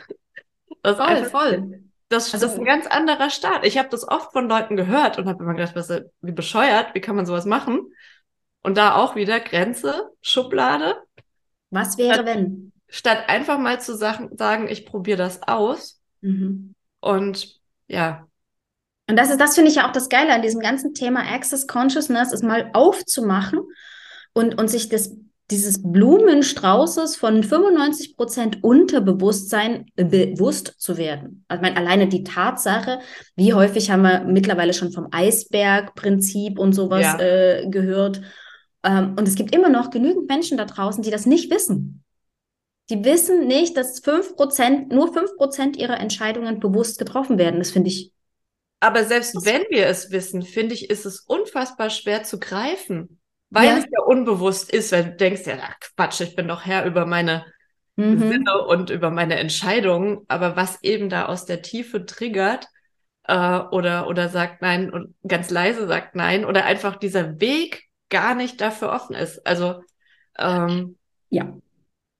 Das 0.82 0.96
voll, 0.96 1.06
einfach, 1.06 1.30
voll. 1.30 1.82
Das, 2.08 2.32
also, 2.32 2.46
das 2.46 2.54
ist 2.54 2.58
ein 2.58 2.64
ganz 2.64 2.86
anderer 2.86 3.30
Start. 3.30 3.66
Ich 3.66 3.78
habe 3.78 3.88
das 3.88 4.06
oft 4.06 4.32
von 4.32 4.48
Leuten 4.48 4.76
gehört 4.76 5.18
und 5.18 5.28
habe 5.28 5.42
immer 5.42 5.54
gedacht, 5.54 5.74
was, 5.74 5.90
wie 6.20 6.32
bescheuert, 6.32 6.94
wie 6.94 7.00
kann 7.00 7.16
man 7.16 7.26
sowas 7.26 7.44
machen? 7.44 7.92
Und 8.62 8.78
da 8.78 8.94
auch 8.94 9.14
wieder 9.14 9.40
Grenze, 9.40 10.10
Schublade. 10.22 10.96
Was 11.70 11.98
wäre, 11.98 12.24
wenn? 12.24 12.72
statt 12.94 13.24
einfach 13.28 13.58
mal 13.58 13.80
zu 13.80 13.96
sagen, 13.96 14.68
ich 14.68 14.86
probiere 14.86 15.18
das 15.18 15.42
aus. 15.42 16.00
Mhm. 16.20 16.74
Und 17.00 17.60
ja. 17.88 18.28
Und 19.08 19.16
das 19.16 19.30
ist, 19.30 19.40
das 19.40 19.56
finde 19.56 19.70
ich 19.70 19.76
ja 19.76 19.88
auch 19.88 19.92
das 19.92 20.08
Geile 20.08 20.32
an 20.32 20.42
diesem 20.42 20.60
ganzen 20.60 20.94
Thema 20.94 21.20
Access 21.20 21.66
Consciousness, 21.66 22.32
ist 22.32 22.44
mal 22.44 22.70
aufzumachen 22.72 23.60
und, 24.34 24.58
und 24.58 24.68
sich 24.68 24.90
das, 24.90 25.16
dieses 25.50 25.82
Blumenstraußes 25.82 27.16
von 27.16 27.42
95 27.42 28.16
Prozent 28.16 28.62
Unterbewusstsein 28.62 29.86
bewusst 29.94 30.74
zu 30.78 30.98
werden. 30.98 31.44
Also 31.48 31.62
meine, 31.62 31.76
alleine 31.76 32.08
die 32.08 32.24
Tatsache, 32.24 33.00
wie 33.36 33.54
häufig 33.54 33.90
haben 33.90 34.02
wir 34.02 34.24
mittlerweile 34.24 34.74
schon 34.74 34.92
vom 34.92 35.08
Eisbergprinzip 35.10 36.58
und 36.58 36.72
sowas 36.72 37.02
ja. 37.02 37.20
äh, 37.20 37.68
gehört. 37.70 38.20
Ähm, 38.82 39.14
und 39.18 39.26
es 39.26 39.34
gibt 39.34 39.54
immer 39.54 39.68
noch 39.68 39.90
genügend 39.90 40.28
Menschen 40.28 40.58
da 40.58 40.66
draußen, 40.66 41.02
die 41.02 41.10
das 41.10 41.24
nicht 41.24 41.50
wissen. 41.50 42.04
Die 42.90 43.02
wissen 43.02 43.46
nicht, 43.46 43.76
dass 43.76 44.02
5%, 44.04 44.92
nur 44.94 45.14
5% 45.14 45.76
ihrer 45.78 45.98
Entscheidungen 46.00 46.60
bewusst 46.60 46.98
getroffen 46.98 47.38
werden. 47.38 47.60
Das 47.60 47.70
finde 47.70 47.88
ich. 47.88 48.12
Aber 48.80 49.04
selbst 49.04 49.46
wenn 49.46 49.62
wir 49.70 49.86
es 49.86 50.10
wissen, 50.10 50.42
finde 50.42 50.74
ich, 50.74 50.90
ist 50.90 51.06
es 51.06 51.20
unfassbar 51.20 51.88
schwer 51.88 52.24
zu 52.24 52.38
greifen, 52.38 53.18
weil 53.54 53.68
ja. 53.68 53.76
es 53.78 53.84
ja 53.90 54.02
unbewusst 54.04 54.70
ist, 54.70 54.92
weil 54.92 55.04
du 55.04 55.16
denkst, 55.16 55.46
ja, 55.46 55.56
Quatsch, 55.96 56.20
ich 56.20 56.36
bin 56.36 56.48
doch 56.48 56.64
Herr 56.64 56.84
über 56.84 57.06
meine 57.06 57.44
mhm. 57.96 58.18
Sinne 58.18 58.62
und 58.66 58.90
über 58.90 59.10
meine 59.10 59.38
Entscheidungen. 59.38 60.24
Aber 60.28 60.56
was 60.56 60.82
eben 60.82 61.08
da 61.08 61.26
aus 61.26 61.46
der 61.46 61.62
Tiefe 61.62 62.04
triggert, 62.06 62.68
äh, 63.26 63.58
oder, 63.58 64.06
oder 64.08 64.28
sagt 64.28 64.60
nein 64.60 64.90
und 64.90 65.14
ganz 65.26 65.50
leise 65.50 65.86
sagt 65.86 66.14
nein, 66.14 66.44
oder 66.44 66.64
einfach 66.64 66.96
dieser 66.96 67.40
Weg 67.40 67.84
gar 68.10 68.34
nicht 68.34 68.60
dafür 68.60 68.92
offen 68.92 69.16
ist. 69.16 69.46
Also, 69.46 69.82
ähm, 70.38 70.96
ja 71.30 71.54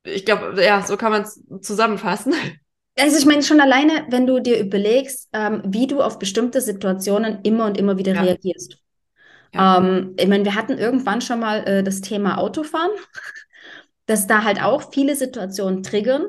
ich 0.05 0.25
glaube, 0.25 0.63
ja, 0.63 0.83
so 0.83 0.97
kann 0.97 1.13
man 1.13 1.23
es 1.23 1.43
zusammenfassen. 1.61 2.35
Also 2.97 3.19
ich 3.19 3.27
meine 3.27 3.43
schon 3.43 3.61
alleine, 3.61 4.07
wenn 4.11 4.25
du 4.25 4.39
dir 4.39 4.61
überlegst, 4.61 5.29
ähm, 5.33 5.63
wie 5.67 5.89
du 5.89 6.01
auf 6.01 6.21
bestimmte 6.21 6.61
Situationen 6.61 7.41
immer 7.43 7.67
und 7.67 7.77
immer 7.77 7.99
wieder 7.99 8.15
ja. 8.15 8.21
reagierst. 8.21 8.79
Ja. 9.55 9.79
Ähm, 9.79 10.15
ich 10.19 10.29
meine, 10.29 10.45
wir 10.45 10.55
hatten 10.55 10.79
irgendwann 10.79 11.21
schon 11.21 11.41
mal 11.41 11.67
äh, 11.67 11.83
das 11.83 12.01
Thema 12.01 12.39
Autofahren, 12.39 12.91
dass 14.07 14.27
da 14.27 14.45
halt 14.45 14.63
auch 14.63 14.93
viele 14.93 15.17
Situationen 15.17 15.83
triggern. 15.83 16.27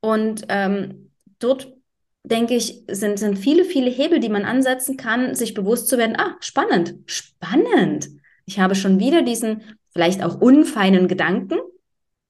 Und 0.00 0.46
ähm, 0.48 1.10
dort, 1.38 1.72
denke 2.22 2.54
ich, 2.54 2.84
sind, 2.88 3.18
sind 3.18 3.38
viele, 3.38 3.64
viele 3.64 3.90
Hebel, 3.90 4.20
die 4.20 4.28
man 4.28 4.44
ansetzen 4.44 4.96
kann, 4.96 5.34
sich 5.34 5.54
bewusst 5.54 5.88
zu 5.88 5.98
werden, 5.98 6.16
ah, 6.18 6.36
spannend, 6.40 6.94
spannend. 7.06 8.08
Ich 8.46 8.60
habe 8.60 8.74
schon 8.74 8.98
wieder 8.98 9.22
diesen 9.22 9.62
vielleicht 9.92 10.22
auch 10.22 10.40
unfeinen 10.40 11.08
Gedanken, 11.08 11.58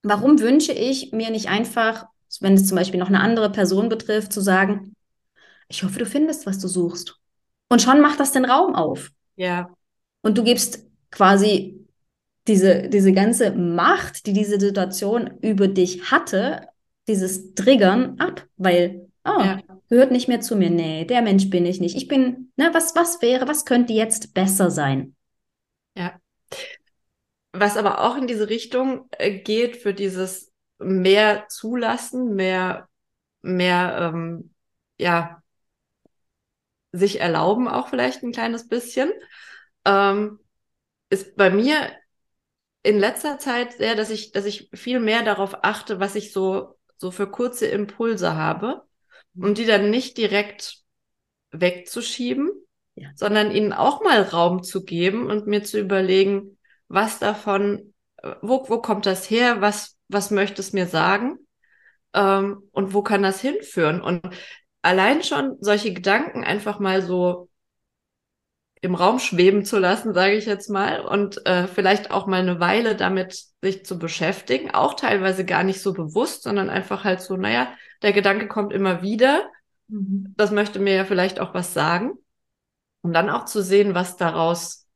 Warum 0.05 0.39
wünsche 0.39 0.73
ich 0.73 1.13
mir 1.13 1.31
nicht 1.31 1.49
einfach, 1.49 2.05
wenn 2.41 2.53
es 2.53 2.69
zum 2.69 2.77
Beispiel 2.77 3.01
noch 3.01 3.09
eine 3.09 3.21
andere 3.21 3.51
Person 3.51 3.89
betrifft, 3.89 4.35
zu 4.35 4.43
sagen, 4.43 4.95
ich 5.69 5.83
hoffe, 5.83 5.99
du 5.99 6.05
findest, 6.05 6.45
was 6.45 6.59
du 6.59 6.69
suchst. 6.69 7.17
Und 7.71 7.81
schon 7.81 8.03
macht 8.03 8.21
das 8.21 8.33
den 8.33 8.45
Raum 8.45 8.75
auf. 8.75 9.11
Ja. 9.37 9.71
Und 10.25 10.39
du 10.39 10.43
gibst 10.43 10.87
quasi 11.11 11.87
diese, 12.49 12.89
diese 12.89 13.13
ganze 13.13 13.53
Macht, 13.53 14.27
die 14.27 14.33
diese 14.33 14.59
Situation 14.59 15.39
über 15.43 15.69
dich 15.69 16.11
hatte, 16.11 16.67
dieses 17.07 17.55
Triggern 17.55 18.19
ab, 18.19 18.47
weil, 18.57 19.11
oh, 19.27 19.39
ja. 19.39 19.61
gehört 19.91 20.13
nicht 20.13 20.27
mehr 20.29 20.41
zu 20.41 20.57
mir. 20.57 20.71
Nee, 20.71 21.05
der 21.05 21.21
Mensch 21.21 21.51
bin 21.51 21.67
ich 21.67 21.79
nicht. 21.79 21.95
Ich 21.95 22.09
bin, 22.09 22.51
ne, 22.57 22.71
was, 22.73 22.97
was 22.97 23.21
wäre, 23.21 23.47
was 23.49 23.67
könnte 23.67 23.93
jetzt 23.93 24.33
besser 24.33 24.71
sein? 24.71 25.15
Ja. 25.95 26.19
Was 27.53 27.77
aber 27.77 28.01
auch 28.03 28.17
in 28.17 28.27
diese 28.27 28.49
Richtung 28.49 29.07
äh, 29.19 29.41
geht 29.41 29.77
für 29.77 29.93
dieses 29.93 30.51
mehr 30.79 31.49
zulassen, 31.51 32.35
mehr, 32.35 32.89
mehr, 33.43 34.11
ähm, 34.15 34.55
ja, 34.97 35.43
sich 36.93 37.21
erlauben 37.21 37.69
auch 37.69 37.89
vielleicht 37.89 38.23
ein 38.23 38.33
kleines 38.33 38.69
bisschen, 38.69 39.13
ähm, 39.85 40.39
ist 41.11 41.37
bei 41.37 41.51
mir 41.51 41.91
in 42.83 42.99
letzter 42.99 43.39
Zeit 43.39 43.75
sehr, 43.75 43.95
dass 43.95 44.11
ich, 44.11 44.33
dass 44.33 44.45
ich 44.45 44.69
viel 44.75 45.01
mehr 45.01 45.23
darauf 45.23 45.65
achte, 45.65 46.01
was 46.01 46.15
ich 46.15 46.33
so, 46.33 46.77
so 46.99 47.11
für 47.11 47.31
kurze 47.31 47.67
Impulse 47.67 48.35
habe 48.35 48.83
und 49.37 49.59
die 49.59 49.65
dann 49.65 49.91
nicht 49.91 50.17
direkt 50.19 50.79
wegzuschieben, 51.51 52.51
ja. 52.95 53.09
sondern 53.15 53.51
ihnen 53.51 53.73
auch 53.73 54.03
mal 54.03 54.23
Raum 54.23 54.63
zu 54.63 54.85
geben 54.85 55.31
und 55.31 55.47
mir 55.47 55.65
zu 55.65 55.79
überlegen, 55.79 56.59
was 56.89 57.19
davon, 57.19 57.95
wo, 58.43 58.69
wo 58.69 58.81
kommt 58.81 59.07
das 59.07 59.31
her, 59.31 59.61
was, 59.61 59.97
was 60.09 60.31
möchte 60.31 60.61
es 60.61 60.73
mir 60.73 60.87
sagen 60.87 61.39
ähm, 62.13 62.69
und 62.73 62.93
wo 62.93 63.03
kann 63.03 63.23
das 63.23 63.41
hinführen? 63.41 64.03
Und 64.03 64.29
allein 64.83 65.23
schon 65.23 65.57
solche 65.61 65.93
Gedanken 65.95 66.45
einfach 66.45 66.79
mal 66.79 67.03
so 67.03 67.49
im 68.85 68.95
Raum 68.95 69.19
schweben 69.19 69.65
zu 69.65 69.79
lassen, 69.79 70.13
sage 70.13 70.35
ich 70.35 70.47
jetzt 70.47 70.69
mal, 70.69 71.01
und 71.01 71.45
äh, 71.47 71.67
vielleicht 71.67 72.11
auch 72.11 72.27
mal 72.27 72.41
eine 72.41 72.61
Weile 72.61 72.95
damit 72.95 73.43
sich 73.63 73.85
zu 73.85 73.99
beschäftigen, 73.99 74.71
auch 74.73 74.95
teilweise 74.95 75.45
gar 75.45 75.65
nicht 75.65 75.81
so 75.81 75.95
bewusst, 75.95 76.43
sondern 76.43 76.69
einfach 76.69 77.03
halt 77.03 77.23
so, 77.23 77.37
naja, 77.37 77.73
der 78.03 78.13
Gedanke 78.13 78.47
kommt 78.47 78.73
immer 78.73 79.03
wieder, 79.03 79.51
mhm. 79.89 80.35
das 80.37 80.51
möchte 80.51 80.79
mir 80.79 80.95
ja 80.95 81.05
vielleicht 81.05 81.41
auch 81.41 81.55
was 81.55 81.73
sagen, 81.73 82.13
und 83.01 83.13
dann 83.13 83.31
auch 83.31 83.47
zu 83.47 83.63
sehen, 83.63 83.95
was 83.95 84.17
daraus 84.17 84.87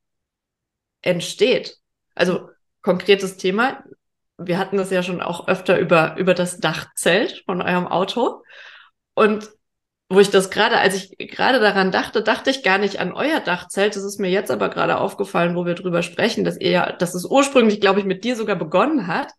entsteht. 1.01 1.77
Also 2.15 2.49
konkretes 2.81 3.37
Thema, 3.37 3.83
wir 4.37 4.57
hatten 4.57 4.77
das 4.77 4.89
ja 4.89 5.03
schon 5.03 5.21
auch 5.21 5.47
öfter 5.47 5.79
über, 5.79 6.15
über 6.17 6.33
das 6.33 6.59
Dachzelt 6.59 7.43
von 7.45 7.61
eurem 7.61 7.87
Auto. 7.87 8.43
Und 9.13 9.49
wo 10.09 10.19
ich 10.19 10.31
das 10.31 10.49
gerade, 10.49 10.79
als 10.79 10.95
ich 10.95 11.17
gerade 11.17 11.59
daran 11.59 11.91
dachte, 11.91 12.23
dachte 12.23 12.49
ich 12.49 12.63
gar 12.63 12.79
nicht 12.79 12.99
an 12.99 13.13
euer 13.13 13.39
Dachzelt. 13.39 13.95
Das 13.95 14.03
ist 14.03 14.19
mir 14.19 14.29
jetzt 14.29 14.49
aber 14.49 14.69
gerade 14.69 14.97
aufgefallen, 14.97 15.55
wo 15.55 15.65
wir 15.65 15.75
drüber 15.75 16.01
sprechen, 16.01 16.43
dass 16.43 16.59
ihr 16.59 16.71
ja, 16.71 16.91
dass 16.91 17.13
es 17.13 17.25
ursprünglich, 17.25 17.79
glaube 17.79 17.99
ich, 17.99 18.05
mit 18.05 18.23
dir 18.23 18.35
sogar 18.35 18.55
begonnen 18.55 19.05
hat. 19.05 19.31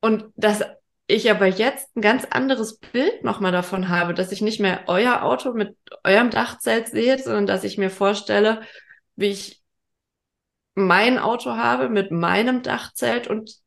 Und 0.00 0.24
dass 0.36 0.62
ich 1.06 1.30
aber 1.30 1.46
jetzt 1.46 1.94
ein 1.96 2.00
ganz 2.00 2.24
anderes 2.30 2.78
Bild 2.78 3.24
nochmal 3.24 3.52
davon 3.52 3.88
habe, 3.88 4.14
dass 4.14 4.32
ich 4.32 4.40
nicht 4.40 4.60
mehr 4.60 4.84
euer 4.86 5.22
Auto 5.22 5.52
mit 5.52 5.76
eurem 6.02 6.30
Dachzelt 6.30 6.88
sehe, 6.88 7.18
sondern 7.18 7.46
dass 7.46 7.64
ich 7.64 7.76
mir 7.78 7.90
vorstelle, 7.90 8.62
wie 9.16 9.30
ich 9.30 9.62
mein 10.74 11.18
Auto 11.18 11.56
habe 11.56 11.88
mit 11.88 12.10
meinem 12.10 12.62
Dachzelt 12.62 13.26
und 13.26 13.58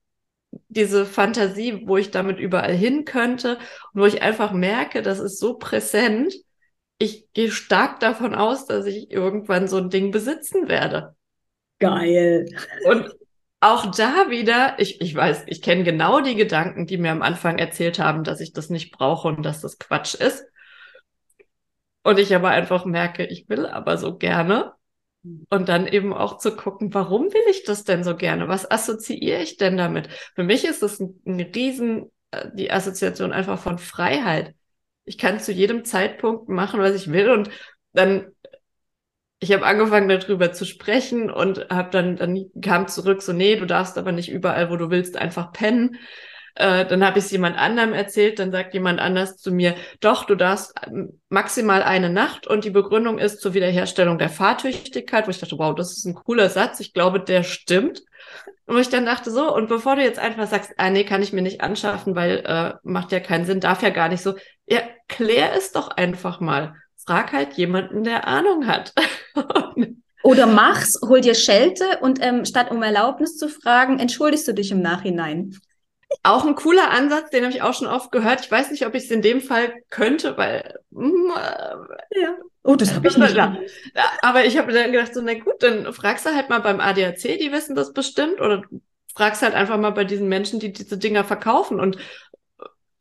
diese 0.68 1.06
Fantasie, 1.06 1.84
wo 1.86 1.98
ich 1.98 2.12
damit 2.12 2.40
überall 2.40 2.74
hin 2.74 3.06
könnte 3.06 3.58
und 3.94 4.02
wo 4.02 4.06
ich 4.06 4.22
einfach 4.22 4.52
merke, 4.52 5.02
das 5.02 5.20
ist 5.20 5.40
so 5.40 5.58
präsent. 5.58 6.34
Ich 6.98 7.32
gehe 7.34 7.52
stark 7.52 8.00
davon 8.00 8.36
aus, 8.36 8.66
dass 8.66 8.86
ich 8.86 9.12
irgendwann 9.12 9.68
so 9.68 9.78
ein 9.78 9.90
Ding 9.90 10.12
besitzen 10.12 10.68
werde. 10.68 11.16
Geil. 11.80 12.46
Und 12.86 13.16
auch 13.60 13.92
da 13.92 14.30
wieder, 14.30 14.76
ich, 14.80 15.02
ich 15.02 15.16
weiß, 15.16 15.44
ich 15.48 15.62
kenne 15.62 15.84
genau 15.84 16.22
die 16.22 16.36
Gedanken, 16.36 16.88
die 16.88 16.98
mir 16.98 17.12
am 17.12 17.22
Anfang 17.22 17.58
erzählt 17.58 18.00
haben, 18.00 18.24
dass 18.24 18.42
ich 18.42 18.54
das 18.54 18.70
nicht 18.70 18.92
brauche 18.92 19.28
und 19.28 19.44
dass 19.44 19.62
das 19.62 19.78
Quatsch 19.78 20.16
ist. 20.16 20.46
Und 22.04 22.18
ich 22.18 22.34
aber 22.36 22.50
einfach 22.50 22.86
merke, 22.86 23.26
ich 23.26 23.48
will 23.50 23.68
aber 23.68 23.98
so 23.98 24.18
gerne. 24.18 24.74
Und 25.24 25.70
dann 25.70 25.86
eben 25.86 26.14
auch 26.14 26.40
zu 26.40 26.56
gucken, 26.56 26.94
warum 26.94 27.26
will 27.26 27.44
ich 27.50 27.64
das 27.64 27.84
denn 27.84 28.04
so 28.04 28.16
gerne? 28.16 28.48
Was 28.48 28.70
assoziiere 28.70 29.42
ich 29.42 29.58
denn 29.58 29.78
damit? 29.78 30.10
Für 30.34 30.44
mich 30.44 30.66
ist 30.66 30.82
das 30.82 31.00
ein, 31.00 31.22
ein 31.26 31.40
Riesen, 31.40 32.12
äh, 32.32 32.50
die 32.54 32.72
Assoziation 32.72 33.32
einfach 33.32 33.60
von 33.60 33.78
Freiheit. 33.78 34.56
Ich 35.06 35.18
kann 35.18 35.40
zu 35.40 35.52
jedem 35.52 35.86
Zeitpunkt 35.86 36.50
machen, 36.50 36.80
was 36.80 36.96
ich 36.96 37.12
will 37.12 37.30
und 37.30 37.50
dann 37.94 38.32
ich 39.44 39.52
habe 39.52 39.66
angefangen 39.66 40.08
darüber 40.08 40.54
zu 40.54 40.66
sprechen 40.66 41.32
und 41.32 41.68
habe 41.70 41.90
dann 41.90 42.16
dann 42.16 42.46
kam 42.62 42.88
zurück 42.88 43.24
so 43.24 43.34
nee 43.34 43.56
du 43.56 43.66
darfst 43.66 43.98
aber 43.98 44.12
nicht 44.12 44.30
überall 44.30 44.70
wo 44.70 44.76
du 44.76 44.92
willst 44.92 45.18
einfach 45.18 45.52
pennen 45.52 45.98
äh, 46.56 46.86
dann 46.86 47.06
habe 47.06 47.20
ich 47.20 47.26
es 47.26 47.32
jemand 47.32 47.58
anderem 47.58 47.94
erzählt, 47.94 48.40
dann 48.40 48.52
sagt 48.52 48.74
jemand 48.74 49.00
anders 49.00 49.38
zu 49.38 49.52
mir, 49.52 49.76
doch, 50.00 50.26
du 50.26 50.36
darfst 50.36 50.74
ähm, 50.86 51.20
maximal 51.30 51.84
eine 51.84 52.10
Nacht 52.10 52.48
und 52.48 52.66
die 52.66 52.70
Begründung 52.70 53.20
ist 53.20 53.42
zur 53.42 53.54
Wiederherstellung 53.54 54.18
der 54.18 54.30
Fahrtüchtigkeit, 54.30 55.28
wo 55.28 55.32
ich 55.32 55.40
dachte, 55.40 55.58
wow, 55.58 55.74
das 55.76 55.98
ist 55.98 56.06
ein 56.06 56.16
cooler 56.16 56.50
Satz, 56.50 56.80
ich 56.80 56.94
glaube, 56.94 57.20
der 57.20 57.44
stimmt. 57.44 58.04
Und 58.66 58.80
ich 58.80 58.90
dann 58.90 59.06
dachte 59.06 59.32
so, 59.32 59.54
und 59.54 59.68
bevor 59.68 59.96
du 59.96 60.04
jetzt 60.04 60.20
einfach 60.20 60.48
sagst, 60.48 60.72
ah 60.78 60.90
nee, 60.90 61.04
kann 61.04 61.22
ich 61.22 61.34
mir 61.34 61.42
nicht 61.42 61.62
anschaffen, 61.62 62.16
weil 62.16 62.44
äh, 62.46 62.74
macht 62.84 63.12
ja 63.12 63.20
keinen 63.20 63.46
Sinn, 63.46 63.60
darf 63.60 63.82
ja 63.82 63.90
gar 63.90 64.08
nicht 64.08 64.22
so, 64.22 64.36
ja, 64.66 64.80
klär 65.08 65.54
es 65.56 65.72
doch 65.72 65.90
einfach 65.90 66.40
mal. 66.40 66.76
Frag 67.06 67.34
halt 67.34 67.54
jemanden, 67.54 68.04
der 68.04 68.28
Ahnung 68.28 68.68
hat. 68.68 68.94
Oder 70.24 70.46
mach's, 70.46 71.00
hol 71.02 71.20
dir 71.20 71.34
Schelte 71.34 71.84
und 72.02 72.24
ähm, 72.24 72.46
statt 72.46 72.70
um 72.70 72.84
Erlaubnis 72.84 73.38
zu 73.38 73.50
fragen, 73.50 74.00
entschuldigst 74.00 74.48
du 74.48 74.54
dich 74.54 74.72
im 74.72 74.82
Nachhinein. 74.82 75.58
Auch 76.24 76.46
ein 76.46 76.56
cooler 76.56 76.92
Ansatz, 76.92 77.30
den 77.30 77.44
habe 77.44 77.54
ich 77.54 77.62
auch 77.62 77.74
schon 77.74 77.88
oft 77.88 78.12
gehört. 78.12 78.42
Ich 78.42 78.52
weiß 78.52 78.72
nicht, 78.72 78.86
ob 78.86 78.96
ich 78.96 79.04
es 79.06 79.12
in 79.12 79.22
dem 79.22 79.42
Fall 79.42 79.74
könnte, 79.90 80.38
weil 80.38 80.76
mm, 80.92 81.32
äh, 81.36 82.22
ja. 82.22 82.36
Oh, 82.64 82.76
das 82.76 82.94
habe 82.94 83.08
ich 83.08 83.18
nicht. 83.18 83.36
Ja, 83.36 83.58
aber 84.22 84.46
ich 84.46 84.58
habe 84.58 84.72
dann 84.72 84.92
gedacht, 84.92 85.14
so, 85.14 85.22
na 85.22 85.34
gut, 85.34 85.64
dann 85.64 85.92
fragst 85.94 86.26
du 86.26 86.36
halt 86.36 86.50
mal 86.50 86.60
beim 86.60 86.80
ADAC, 86.80 87.40
die 87.40 87.52
wissen 87.52 87.76
das 87.76 87.94
bestimmt, 87.94 88.40
oder 88.40 88.62
fragst 89.16 89.42
halt 89.42 89.56
einfach 89.56 89.78
mal 89.78 89.92
bei 89.92 90.04
diesen 90.04 90.28
Menschen, 90.28 90.60
die 90.60 90.72
diese 90.72 90.98
Dinger 90.98 91.24
verkaufen. 91.24 91.80
Und 91.80 91.98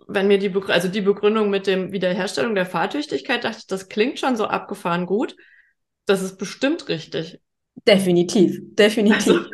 wenn 0.07 0.27
mir 0.27 0.39
die, 0.39 0.49
Begründung, 0.49 0.75
also 0.75 0.89
die 0.89 1.03
Begründung 1.03 1.51
mit 1.51 1.67
dem 1.67 1.93
Wiederherstellung 1.93 2.55
der 2.55 2.67
Fahrtüchtigkeit, 2.67 3.45
dachte 3.45 3.59
ich, 3.61 3.67
das 3.67 3.89
klingt 3.89 4.19
schon 4.19 4.37
so 4.37 4.47
abgefahren 4.47 5.07
gut. 5.07 5.37
Das 6.07 6.23
ist 6.23 6.39
bestimmt 6.39 6.89
richtig. 6.89 7.41
Definitiv, 7.87 8.59
definitiv. 8.75 9.29
Also. 9.29 9.41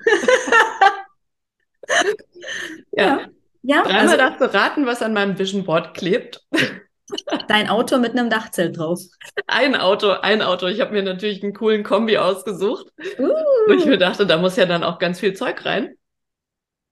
ja. 2.93 3.19
ja. 3.19 3.29
Ja, 3.67 3.83
Dreimal 3.83 4.01
also, 4.03 4.17
darfst 4.17 4.41
du 4.41 4.55
raten, 4.55 4.87
was 4.87 5.03
an 5.03 5.13
meinem 5.13 5.37
Vision 5.37 5.65
Board 5.65 5.95
klebt. 5.95 6.47
Dein 7.49 7.69
Auto 7.69 7.99
mit 7.99 8.13
einem 8.13 8.31
Dachzelt 8.31 8.79
drauf. 8.79 9.01
Ein 9.49 9.75
Auto, 9.75 10.11
ein 10.11 10.41
Auto. 10.41 10.67
Ich 10.67 10.81
habe 10.81 10.93
mir 10.93 11.03
natürlich 11.03 11.43
einen 11.43 11.53
coolen 11.53 11.83
Kombi 11.83 12.17
ausgesucht. 12.17 12.87
Uh. 13.19 13.33
Und 13.69 13.79
ich 13.79 13.87
mir 13.87 13.99
dachte, 13.99 14.25
da 14.25 14.39
muss 14.39 14.55
ja 14.57 14.67
dann 14.67 14.85
auch 14.85 15.01
ganz 15.01 15.19
viel 15.19 15.35
Zeug 15.35 15.65
rein. 15.65 15.97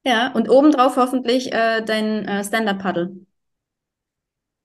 Ja, 0.04 0.32
und 0.32 0.50
obendrauf 0.50 0.96
hoffentlich 0.96 1.52
äh, 1.52 1.80
dein 1.82 2.26
äh, 2.26 2.44
Stand-Up-Paddle. 2.44 3.12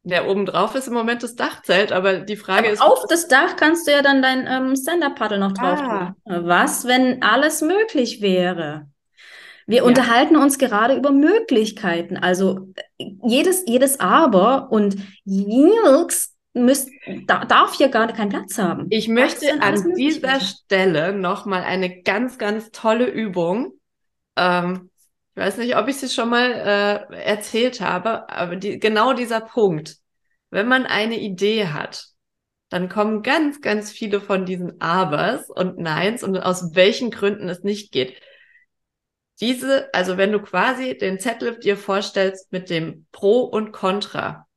Ja, 0.03 0.25
obendrauf 0.25 0.73
ist 0.73 0.87
im 0.87 0.95
Moment 0.95 1.21
das 1.21 1.35
Dachzelt, 1.35 1.91
aber 1.91 2.21
die 2.21 2.37
Frage 2.37 2.65
aber 2.65 2.73
ist. 2.73 2.81
Auf 2.81 3.05
das 3.07 3.27
Dach 3.27 3.55
kannst 3.55 3.87
du 3.87 3.91
ja 3.91 4.01
dann 4.01 4.23
dein 4.23 4.47
ähm, 4.47 4.75
Stand-Up-Paddle 4.75 5.37
noch 5.37 5.53
drauf 5.53 5.79
ah. 5.79 6.15
tun. 6.27 6.47
Was, 6.47 6.87
wenn 6.87 7.21
alles 7.21 7.61
möglich 7.61 8.19
wäre? 8.19 8.87
Wir 9.69 9.77
ja. 9.77 9.83
unterhalten 9.83 10.35
uns 10.35 10.57
gerade 10.57 10.95
über 10.95 11.11
Möglichkeiten. 11.11 12.17
Also 12.17 12.73
jedes, 12.97 13.65
jedes 13.67 13.99
Aber 13.99 14.71
und 14.71 14.97
Jinx 15.25 16.35
müsst, 16.53 16.89
da, 17.27 17.45
darf 17.45 17.75
hier 17.75 17.89
gar 17.89 18.11
keinen 18.11 18.29
Platz 18.29 18.57
haben. 18.57 18.87
Ich 18.89 19.07
möchte 19.07 19.61
an 19.61 19.93
dieser 19.93 20.39
Stelle 20.39 21.13
nochmal 21.13 21.61
eine 21.61 22.01
ganz, 22.01 22.39
ganz 22.39 22.71
tolle 22.71 23.05
Übung. 23.05 23.73
Ähm, 24.35 24.89
ich 25.35 25.43
weiß 25.43 25.57
nicht, 25.57 25.77
ob 25.77 25.87
ich 25.87 25.97
sie 25.97 26.09
schon 26.09 26.31
mal 26.31 27.07
äh, 27.11 27.15
erzählt 27.23 27.79
habe, 27.79 28.27
aber 28.27 28.55
die, 28.55 28.79
genau 28.79 29.13
dieser 29.13 29.39
Punkt. 29.39 29.97
Wenn 30.49 30.67
man 30.67 30.87
eine 30.87 31.19
Idee 31.19 31.67
hat, 31.67 32.07
dann 32.69 32.89
kommen 32.89 33.21
ganz, 33.21 33.61
ganz 33.61 33.91
viele 33.91 34.19
von 34.19 34.47
diesen 34.47 34.81
Abers 34.81 35.47
und 35.47 35.77
Neins 35.77 36.23
und 36.23 36.35
aus 36.37 36.73
welchen 36.73 37.11
Gründen 37.11 37.47
es 37.49 37.61
nicht 37.61 37.91
geht 37.91 38.15
diese, 39.41 39.93
also 39.93 40.17
wenn 40.17 40.31
du 40.31 40.39
quasi 40.41 40.97
den 40.97 41.19
Zettel 41.19 41.59
dir 41.59 41.77
vorstellst 41.77 42.51
mit 42.51 42.69
dem 42.69 43.05
Pro 43.11 43.41
und 43.41 43.71
Contra, 43.71 44.47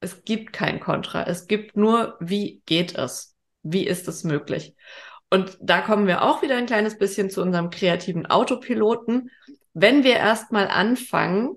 es 0.00 0.24
gibt 0.24 0.52
kein 0.52 0.80
Contra, 0.80 1.24
es 1.24 1.46
gibt 1.46 1.76
nur, 1.76 2.16
wie 2.20 2.62
geht 2.66 2.96
es? 2.96 3.36
Wie 3.62 3.86
ist 3.86 4.08
es 4.08 4.24
möglich? 4.24 4.74
Und 5.30 5.56
da 5.60 5.80
kommen 5.80 6.06
wir 6.06 6.22
auch 6.22 6.42
wieder 6.42 6.56
ein 6.56 6.66
kleines 6.66 6.98
bisschen 6.98 7.30
zu 7.30 7.42
unserem 7.42 7.70
kreativen 7.70 8.26
Autopiloten. 8.26 9.30
Wenn 9.72 10.04
wir 10.04 10.16
erstmal 10.16 10.68
anfangen, 10.68 11.56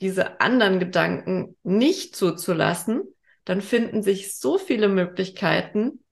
diese 0.00 0.40
anderen 0.40 0.78
Gedanken 0.78 1.56
nicht 1.62 2.14
zuzulassen, 2.14 3.02
dann 3.44 3.62
finden 3.62 4.02
sich 4.02 4.36
so 4.36 4.58
viele 4.58 4.88
Möglichkeiten, 4.88 6.04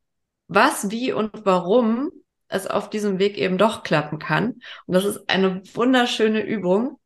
was, 0.48 0.90
wie 0.90 1.12
und 1.12 1.44
warum 1.44 2.10
es 2.48 2.66
auf 2.66 2.90
diesem 2.90 3.18
Weg 3.18 3.38
eben 3.38 3.58
doch 3.58 3.82
klappen 3.82 4.18
kann. 4.18 4.60
Und 4.86 4.94
das 4.94 5.04
ist 5.04 5.28
eine 5.28 5.62
wunderschöne 5.74 6.42
Übung, 6.42 6.98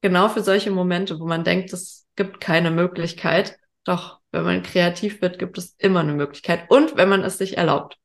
genau 0.00 0.28
für 0.28 0.42
solche 0.42 0.70
Momente, 0.70 1.18
wo 1.18 1.26
man 1.26 1.44
denkt, 1.44 1.72
es 1.72 2.06
gibt 2.16 2.40
keine 2.40 2.70
Möglichkeit. 2.70 3.58
Doch, 3.84 4.20
wenn 4.32 4.44
man 4.44 4.62
kreativ 4.62 5.22
wird, 5.22 5.38
gibt 5.38 5.58
es 5.58 5.74
immer 5.78 6.00
eine 6.00 6.14
Möglichkeit. 6.14 6.70
Und 6.70 6.96
wenn 6.96 7.08
man 7.08 7.22
es 7.22 7.38
sich 7.38 7.56
erlaubt. 7.56 7.98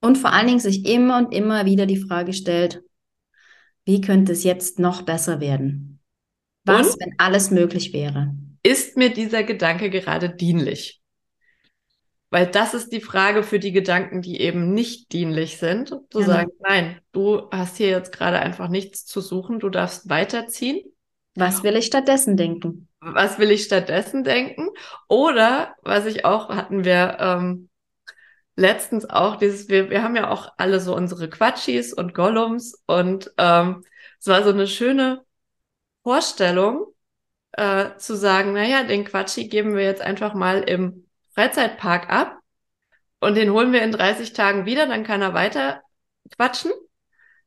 Und 0.00 0.16
vor 0.16 0.32
allen 0.32 0.46
Dingen 0.46 0.60
sich 0.60 0.86
immer 0.86 1.18
und 1.18 1.34
immer 1.34 1.64
wieder 1.64 1.86
die 1.86 1.96
Frage 2.00 2.32
stellt, 2.32 2.82
wie 3.84 4.00
könnte 4.00 4.32
es 4.32 4.44
jetzt 4.44 4.78
noch 4.78 5.02
besser 5.02 5.40
werden? 5.40 6.00
Was, 6.64 6.94
und? 6.94 7.00
wenn 7.00 7.14
alles 7.18 7.50
möglich 7.50 7.92
wäre? 7.92 8.34
Ist 8.62 8.96
mir 8.96 9.10
dieser 9.12 9.42
Gedanke 9.44 9.90
gerade 9.90 10.28
dienlich? 10.28 11.00
Weil 12.30 12.46
das 12.46 12.74
ist 12.74 12.92
die 12.92 13.00
Frage 13.00 13.42
für 13.42 13.58
die 13.58 13.72
Gedanken, 13.72 14.20
die 14.20 14.40
eben 14.40 14.74
nicht 14.74 15.12
dienlich 15.12 15.58
sind. 15.58 15.88
Zu 16.10 16.20
ja. 16.20 16.26
sagen, 16.26 16.50
nein, 16.60 17.00
du 17.12 17.48
hast 17.50 17.78
hier 17.78 17.88
jetzt 17.88 18.12
gerade 18.12 18.38
einfach 18.38 18.68
nichts 18.68 19.06
zu 19.06 19.20
suchen, 19.20 19.60
du 19.60 19.70
darfst 19.70 20.10
weiterziehen. 20.10 20.84
Was 21.34 21.62
will 21.62 21.76
ich 21.76 21.86
stattdessen 21.86 22.36
denken? 22.36 22.88
Was 23.00 23.38
will 23.38 23.50
ich 23.50 23.64
stattdessen 23.64 24.24
denken? 24.24 24.68
Oder, 25.08 25.74
was 25.82 26.04
ich 26.04 26.24
auch, 26.24 26.48
hatten 26.48 26.84
wir 26.84 27.16
ähm, 27.20 27.68
letztens 28.56 29.08
auch 29.08 29.36
dieses, 29.36 29.68
wir, 29.68 29.88
wir 29.88 30.02
haben 30.02 30.16
ja 30.16 30.30
auch 30.30 30.52
alle 30.56 30.80
so 30.80 30.94
unsere 30.94 31.30
Quatschis 31.30 31.92
und 31.92 32.12
Gollums 32.12 32.82
und 32.86 33.32
ähm, 33.38 33.84
es 34.18 34.26
war 34.26 34.42
so 34.42 34.50
eine 34.50 34.66
schöne 34.66 35.24
Vorstellung, 36.02 36.86
äh, 37.52 37.96
zu 37.98 38.16
sagen, 38.16 38.52
naja, 38.52 38.84
den 38.84 39.04
Quatschi 39.04 39.48
geben 39.48 39.74
wir 39.74 39.84
jetzt 39.84 40.02
einfach 40.02 40.34
mal 40.34 40.62
im 40.62 41.07
Freizeitpark 41.38 42.10
ab 42.10 42.40
und 43.20 43.36
den 43.36 43.52
holen 43.52 43.72
wir 43.72 43.82
in 43.82 43.92
30 43.92 44.32
Tagen 44.32 44.66
wieder, 44.66 44.88
dann 44.88 45.04
kann 45.04 45.22
er 45.22 45.34
weiter 45.34 45.82
quatschen. 46.34 46.72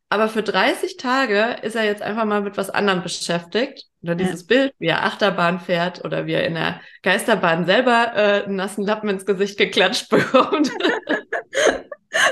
Aber 0.08 0.30
für 0.30 0.44
30 0.44 0.96
Tage 0.96 1.58
ist 1.62 1.76
er 1.76 1.84
jetzt 1.84 2.02
einfach 2.02 2.24
mal 2.24 2.42
mit 2.42 2.56
was 2.56 2.70
anderem 2.70 3.04
beschäftigt. 3.04 3.88
Oder 4.02 4.16
dieses 4.16 4.44
ja. 4.44 4.48
Bild, 4.48 4.74
wie 4.80 4.88
er 4.88 5.04
Achterbahn 5.04 5.60
fährt 5.60 6.06
oder 6.06 6.26
wie 6.26 6.34
er 6.34 6.46
in 6.46 6.54
der 6.54 6.80
Geisterbahn 7.04 7.66
selber 7.66 8.14
äh, 8.16 8.46
einen 8.46 8.56
nassen 8.56 8.86
Lappen 8.86 9.10
ins 9.10 9.26
Gesicht 9.26 9.58
geklatscht 9.58 10.08
bekommt. 10.10 10.72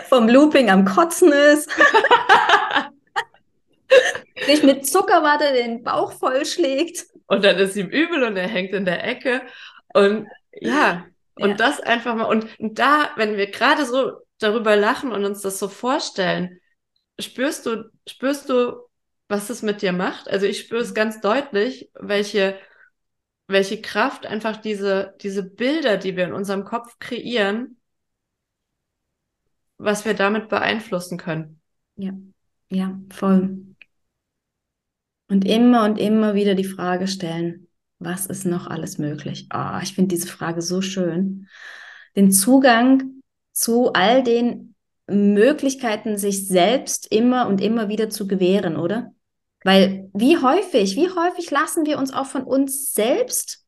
Vom 0.07 0.29
Looping 0.29 0.69
am 0.69 0.85
Kotzen 0.85 1.33
ist. 1.33 1.69
Sich 4.45 4.63
mit 4.63 4.87
Zuckerwatte 4.87 5.51
den 5.51 5.83
Bauch 5.83 6.13
vollschlägt. 6.13 7.05
Und 7.27 7.43
dann 7.43 7.57
ist 7.57 7.75
ihm 7.75 7.89
übel 7.89 8.23
und 8.23 8.37
er 8.37 8.47
hängt 8.47 8.73
in 8.73 8.85
der 8.85 9.03
Ecke. 9.03 9.41
Und 9.93 10.25
ja, 10.53 11.05
und 11.39 11.52
ja. 11.52 11.56
das 11.56 11.80
einfach 11.80 12.15
mal. 12.15 12.25
Und, 12.25 12.47
da, 12.60 13.10
wenn 13.15 13.38
wir 13.38 13.49
gerade 13.49 13.86
so 13.86 14.12
darüber 14.39 14.75
lachen 14.75 15.12
und 15.12 15.25
uns 15.25 15.41
das 15.41 15.60
so 15.60 15.67
vorstellen, 15.67 16.60
spürst 17.19 17.65
du, 17.65 17.89
spürst 18.08 18.49
du, 18.49 18.88
was 19.28 19.49
es 19.49 19.62
mit 19.62 19.82
dir 19.82 19.93
macht? 19.93 20.30
Also 20.30 20.45
ich 20.45 20.60
spüre 20.60 20.82
es 20.82 20.93
ganz 20.93 21.21
deutlich, 21.21 21.89
welche, 21.93 22.58
welche 23.47 23.82
Kraft 23.82 24.25
einfach 24.25 24.58
diese, 24.58 25.15
diese 25.21 25.43
Bilder, 25.43 25.97
die 25.97 26.15
wir 26.15 26.25
in 26.25 26.34
unserem 26.34 26.65
Kopf 26.65 26.97
kreieren, 26.99 27.78
was 29.78 30.06
wir 30.06 30.13
damit 30.13 30.49
beeinflussen 30.49 31.17
können. 31.17 31.62
Ja, 31.95 32.13
ja, 32.69 32.99
voll. 33.10 33.65
Und 35.28 35.45
immer 35.45 35.86
und 35.86 35.99
immer 35.99 36.34
wieder 36.34 36.56
die 36.56 36.65
Frage 36.65 37.08
stellen, 37.08 37.68
was 37.99 38.25
ist 38.25 38.45
noch 38.45 38.67
alles 38.67 38.97
möglich? 38.97 39.47
Oh, 39.53 39.79
ich 39.83 39.93
finde 39.93 40.15
diese 40.15 40.27
Frage 40.27 40.62
so 40.62 40.81
schön. 40.81 41.47
Den 42.15 42.31
Zugang 42.31 43.21
zu 43.51 43.93
all 43.93 44.23
den 44.23 44.75
Möglichkeiten, 45.07 46.17
sich 46.17 46.47
selbst 46.47 47.12
immer 47.12 47.47
und 47.47 47.62
immer 47.62 47.89
wieder 47.89 48.09
zu 48.09 48.27
gewähren, 48.27 48.77
oder? 48.77 49.12
Weil 49.63 50.09
wie 50.13 50.38
häufig, 50.38 50.95
wie 50.95 51.09
häufig 51.09 51.51
lassen 51.51 51.85
wir 51.85 51.97
uns 51.97 52.13
auch 52.13 52.25
von 52.25 52.43
uns 52.43 52.93
selbst 52.93 53.65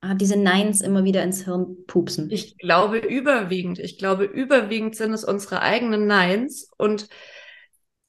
ah, 0.00 0.14
diese 0.14 0.36
Neins 0.36 0.80
immer 0.80 1.02
wieder 1.02 1.24
ins 1.24 1.44
Hirn 1.44 1.76
pupsen? 1.86 2.30
Ich 2.30 2.56
glaube 2.58 2.98
überwiegend. 2.98 3.80
Ich 3.80 3.98
glaube 3.98 4.24
überwiegend 4.24 4.94
sind 4.94 5.12
es 5.12 5.24
unsere 5.24 5.60
eigenen 5.60 6.06
Neins 6.06 6.70
und 6.76 7.08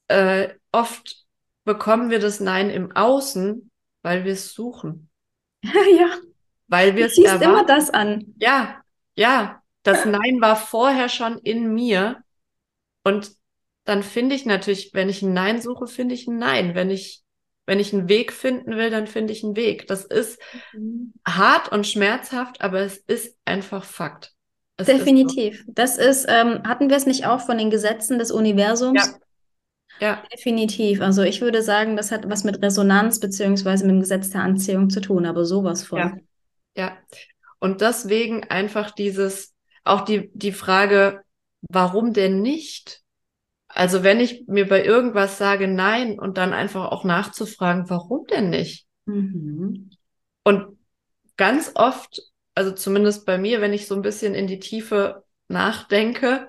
äh, 0.06 0.50
oft 0.70 1.24
bekommen 1.64 2.10
wir 2.10 2.20
das 2.20 2.38
Nein 2.38 2.70
im 2.70 2.94
Außen, 2.94 3.70
weil 4.02 4.24
wir 4.24 4.32
es 4.32 4.52
suchen. 4.52 5.07
ja. 5.62 6.10
Weil 6.68 6.96
wir 6.96 7.06
es 7.06 7.16
immer 7.16 7.64
das 7.64 7.90
an. 7.90 8.34
Ja, 8.38 8.82
ja. 9.14 9.62
Das 9.82 10.04
Nein 10.04 10.40
war 10.40 10.56
vorher 10.56 11.08
schon 11.08 11.38
in 11.38 11.72
mir. 11.72 12.22
Und 13.04 13.32
dann 13.84 14.02
finde 14.02 14.34
ich 14.34 14.44
natürlich, 14.44 14.92
wenn 14.92 15.08
ich 15.08 15.22
ein 15.22 15.32
Nein 15.32 15.62
suche, 15.62 15.86
finde 15.86 16.14
ich 16.14 16.26
ein 16.26 16.38
Nein. 16.38 16.74
Wenn 16.74 16.90
ich, 16.90 17.22
wenn 17.64 17.80
ich 17.80 17.94
einen 17.94 18.08
Weg 18.08 18.32
finden 18.32 18.76
will, 18.76 18.90
dann 18.90 19.06
finde 19.06 19.32
ich 19.32 19.42
einen 19.42 19.56
Weg. 19.56 19.86
Das 19.86 20.04
ist 20.04 20.38
mhm. 20.74 21.14
hart 21.26 21.72
und 21.72 21.86
schmerzhaft, 21.86 22.60
aber 22.60 22.80
es 22.80 22.98
ist 22.98 23.36
einfach 23.46 23.84
Fakt. 23.84 24.34
Es 24.76 24.86
Definitiv. 24.86 25.54
Ist 25.54 25.66
so. 25.66 25.72
Das 25.74 25.98
ist, 25.98 26.26
ähm, 26.28 26.62
hatten 26.64 26.90
wir 26.90 26.96
es 26.96 27.06
nicht 27.06 27.26
auch 27.26 27.40
von 27.40 27.58
den 27.58 27.70
Gesetzen 27.70 28.18
des 28.18 28.30
Universums? 28.30 29.06
Ja. 29.06 29.18
Ja. 30.00 30.22
Definitiv. 30.32 31.00
Also 31.00 31.22
ich 31.22 31.40
würde 31.40 31.62
sagen, 31.62 31.96
das 31.96 32.10
hat 32.10 32.28
was 32.28 32.44
mit 32.44 32.62
Resonanz 32.62 33.20
beziehungsweise 33.20 33.84
mit 33.84 33.94
dem 33.94 34.00
Gesetz 34.00 34.30
der 34.30 34.42
Anziehung 34.42 34.90
zu 34.90 35.00
tun, 35.00 35.26
aber 35.26 35.44
sowas 35.44 35.84
von. 35.84 35.98
Ja. 35.98 36.16
ja. 36.76 36.98
Und 37.58 37.80
deswegen 37.80 38.44
einfach 38.44 38.90
dieses, 38.92 39.54
auch 39.84 40.02
die, 40.02 40.30
die 40.34 40.52
Frage, 40.52 41.22
warum 41.68 42.12
denn 42.12 42.40
nicht? 42.40 43.02
Also 43.66 44.02
wenn 44.02 44.20
ich 44.20 44.44
mir 44.46 44.66
bei 44.66 44.84
irgendwas 44.84 45.38
sage 45.38 45.68
nein 45.68 46.18
und 46.18 46.38
dann 46.38 46.52
einfach 46.52 46.90
auch 46.90 47.04
nachzufragen, 47.04 47.90
warum 47.90 48.26
denn 48.26 48.50
nicht? 48.50 48.86
Mhm. 49.06 49.90
Und 50.44 50.78
ganz 51.36 51.72
oft, 51.74 52.22
also 52.54 52.72
zumindest 52.72 53.26
bei 53.26 53.38
mir, 53.38 53.60
wenn 53.60 53.72
ich 53.72 53.86
so 53.86 53.94
ein 53.94 54.02
bisschen 54.02 54.34
in 54.34 54.46
die 54.46 54.60
Tiefe 54.60 55.24
nachdenke, 55.48 56.48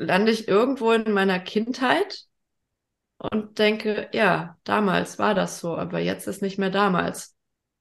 lande 0.00 0.32
ich 0.32 0.48
irgendwo 0.48 0.92
in 0.92 1.12
meiner 1.12 1.38
Kindheit 1.38 2.24
und 3.18 3.58
denke, 3.58 4.08
ja, 4.12 4.56
damals 4.64 5.18
war 5.18 5.34
das 5.34 5.60
so, 5.60 5.76
aber 5.76 5.98
jetzt 5.98 6.26
ist 6.26 6.42
nicht 6.42 6.58
mehr 6.58 6.70
damals. 6.70 7.36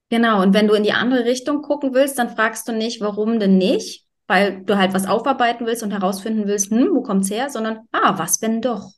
Genau, 0.10 0.42
und 0.42 0.54
wenn 0.54 0.68
du 0.68 0.74
in 0.74 0.84
die 0.84 0.94
andere 0.94 1.26
Richtung 1.26 1.62
gucken 1.62 1.94
willst, 1.94 2.18
dann 2.20 2.36
fragst 2.36 2.68
du 2.68 2.74
nicht, 2.74 3.00
warum 3.00 3.40
denn 3.40 3.58
nicht, 3.58 4.06
weil 4.28 4.64
du 4.64 4.78
halt 4.78 4.94
was 4.94 5.08
aufarbeiten 5.08 5.66
willst 5.66 5.84
und 5.84 5.92
herausfinden 5.92 6.48
willst, 6.48 6.72
hm, 6.72 6.90
wo 6.94 7.02
kommt's 7.02 7.30
her, 7.30 7.50
sondern, 7.50 7.88
ah, 7.92 8.18
was 8.18 8.42
wenn 8.42 8.62
doch? 8.62 8.92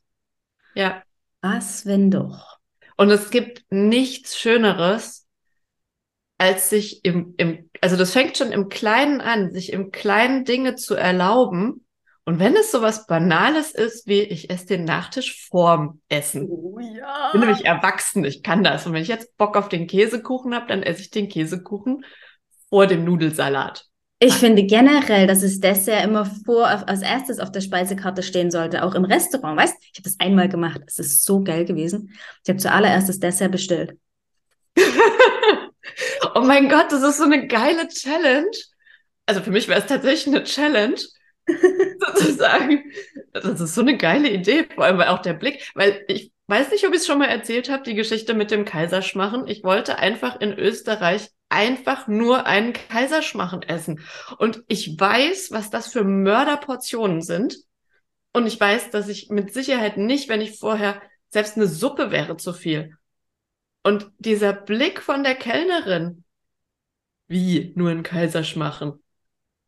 Ja. 0.73 1.03
Was 1.41 1.85
wenn 1.85 2.11
doch? 2.11 2.59
Und 2.97 3.09
es 3.09 3.29
gibt 3.29 3.65
nichts 3.69 4.37
Schöneres, 4.37 5.27
als 6.37 6.69
sich 6.69 7.05
im, 7.05 7.35
im, 7.37 7.69
also 7.81 7.97
das 7.97 8.13
fängt 8.13 8.37
schon 8.37 8.51
im 8.51 8.67
Kleinen 8.69 9.21
an, 9.21 9.51
sich 9.51 9.71
im 9.73 9.91
Kleinen 9.91 10.43
Dinge 10.43 10.75
zu 10.75 10.95
erlauben. 10.95 11.85
Und 12.25 12.39
wenn 12.39 12.55
es 12.55 12.71
sowas 12.71 13.07
Banales 13.07 13.71
ist, 13.71 14.07
wie 14.07 14.21
ich 14.21 14.49
esse 14.49 14.67
den 14.67 14.83
Nachtisch 14.83 15.47
vorm 15.49 16.01
Essen. 16.07 16.47
Oh 16.47 16.79
ja. 16.79 17.27
Ich 17.27 17.31
bin 17.31 17.41
nämlich 17.41 17.65
erwachsen, 17.65 18.23
ich 18.23 18.43
kann 18.43 18.63
das. 18.63 18.85
Und 18.85 18.93
wenn 18.93 19.01
ich 19.01 19.07
jetzt 19.07 19.35
Bock 19.37 19.57
auf 19.57 19.69
den 19.69 19.87
Käsekuchen 19.87 20.53
habe, 20.53 20.67
dann 20.67 20.83
esse 20.83 21.01
ich 21.01 21.09
den 21.09 21.29
Käsekuchen 21.29 22.05
vor 22.69 22.85
dem 22.85 23.03
Nudelsalat. 23.03 23.85
Ich 24.23 24.35
finde 24.35 24.63
generell, 24.63 25.25
dass 25.25 25.41
das 25.41 25.59
Dessert 25.59 26.05
immer 26.05 26.25
vor 26.45 26.67
als 26.67 27.01
erstes 27.01 27.39
auf 27.39 27.51
der 27.51 27.61
Speisekarte 27.61 28.21
stehen 28.21 28.51
sollte, 28.51 28.83
auch 28.83 28.93
im 28.93 29.03
Restaurant. 29.03 29.59
Weißt, 29.59 29.75
ich 29.81 29.97
habe 29.97 30.03
das 30.03 30.19
einmal 30.19 30.47
gemacht. 30.47 30.81
Es 30.85 30.99
ist 30.99 31.25
so 31.25 31.43
geil 31.43 31.65
gewesen. 31.65 32.15
Ich 32.43 32.49
habe 32.49 32.59
zuallererst 32.59 33.09
das 33.09 33.17
Dessert 33.17 33.51
bestellt. 33.51 33.97
oh 36.35 36.41
mein 36.41 36.69
Gott, 36.69 36.91
das 36.91 37.01
ist 37.01 37.17
so 37.17 37.23
eine 37.23 37.47
geile 37.47 37.87
Challenge. 37.87 38.51
Also 39.25 39.41
für 39.41 39.49
mich 39.49 39.67
wäre 39.67 39.79
es 39.79 39.87
tatsächlich 39.87 40.35
eine 40.35 40.43
Challenge, 40.43 40.99
sozusagen. 42.05 42.91
Das 43.33 43.59
ist 43.59 43.75
so 43.75 43.81
eine 43.81 43.97
geile 43.97 44.29
Idee, 44.29 44.67
vor 44.73 44.85
allem 44.85 44.97
weil 44.97 45.07
auch 45.07 45.21
der 45.21 45.33
Blick, 45.33 45.71
weil 45.75 46.03
ich 46.07 46.31
weiß 46.47 46.71
nicht, 46.71 46.85
ob 46.85 46.93
ich 46.93 46.99
es 46.99 47.07
schon 47.07 47.19
mal 47.19 47.29
erzählt 47.29 47.69
habe, 47.69 47.83
die 47.83 47.95
Geschichte 47.95 48.33
mit 48.33 48.51
dem 48.51 48.65
Kaiserschmachen. 48.65 49.47
Ich 49.47 49.63
wollte 49.63 49.99
einfach 49.99 50.39
in 50.41 50.53
Österreich 50.53 51.29
einfach 51.49 52.07
nur 52.07 52.45
einen 52.45 52.73
Kaiserschmachen 52.73 53.61
essen. 53.63 54.01
Und 54.37 54.63
ich 54.67 54.99
weiß, 54.99 55.51
was 55.51 55.69
das 55.69 55.87
für 55.87 56.03
Mörderportionen 56.03 57.21
sind. 57.21 57.57
Und 58.33 58.47
ich 58.47 58.59
weiß, 58.59 58.89
dass 58.89 59.07
ich 59.07 59.29
mit 59.29 59.53
Sicherheit 59.53 59.97
nicht, 59.97 60.29
wenn 60.29 60.41
ich 60.41 60.59
vorher, 60.59 61.01
selbst 61.29 61.55
eine 61.55 61.67
Suppe 61.67 62.11
wäre 62.11 62.37
zu 62.37 62.53
viel. 62.53 62.97
Und 63.83 64.11
dieser 64.17 64.53
Blick 64.53 65.01
von 65.01 65.23
der 65.23 65.35
Kellnerin, 65.35 66.23
wie 67.27 67.71
nur 67.75 67.89
einen 67.89 68.03
Kaiserschmachen. 68.03 69.00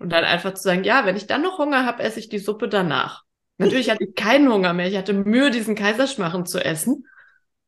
Und 0.03 0.09
dann 0.09 0.25
einfach 0.25 0.53
zu 0.53 0.63
sagen, 0.63 0.83
ja, 0.83 1.05
wenn 1.05 1.15
ich 1.15 1.27
dann 1.27 1.43
noch 1.43 1.59
Hunger 1.59 1.85
habe, 1.85 2.03
esse 2.03 2.19
ich 2.19 2.27
die 2.27 2.39
Suppe 2.39 2.67
danach. 2.67 3.23
Natürlich 3.57 3.89
hatte 3.89 4.03
ich 4.03 4.15
keinen 4.15 4.51
Hunger 4.51 4.73
mehr. 4.73 4.89
Ich 4.89 4.97
hatte 4.97 5.13
Mühe, 5.13 5.49
diesen 5.49 5.75
Kaiserschmachen 5.75 6.45
zu 6.45 6.59
essen. 6.59 7.07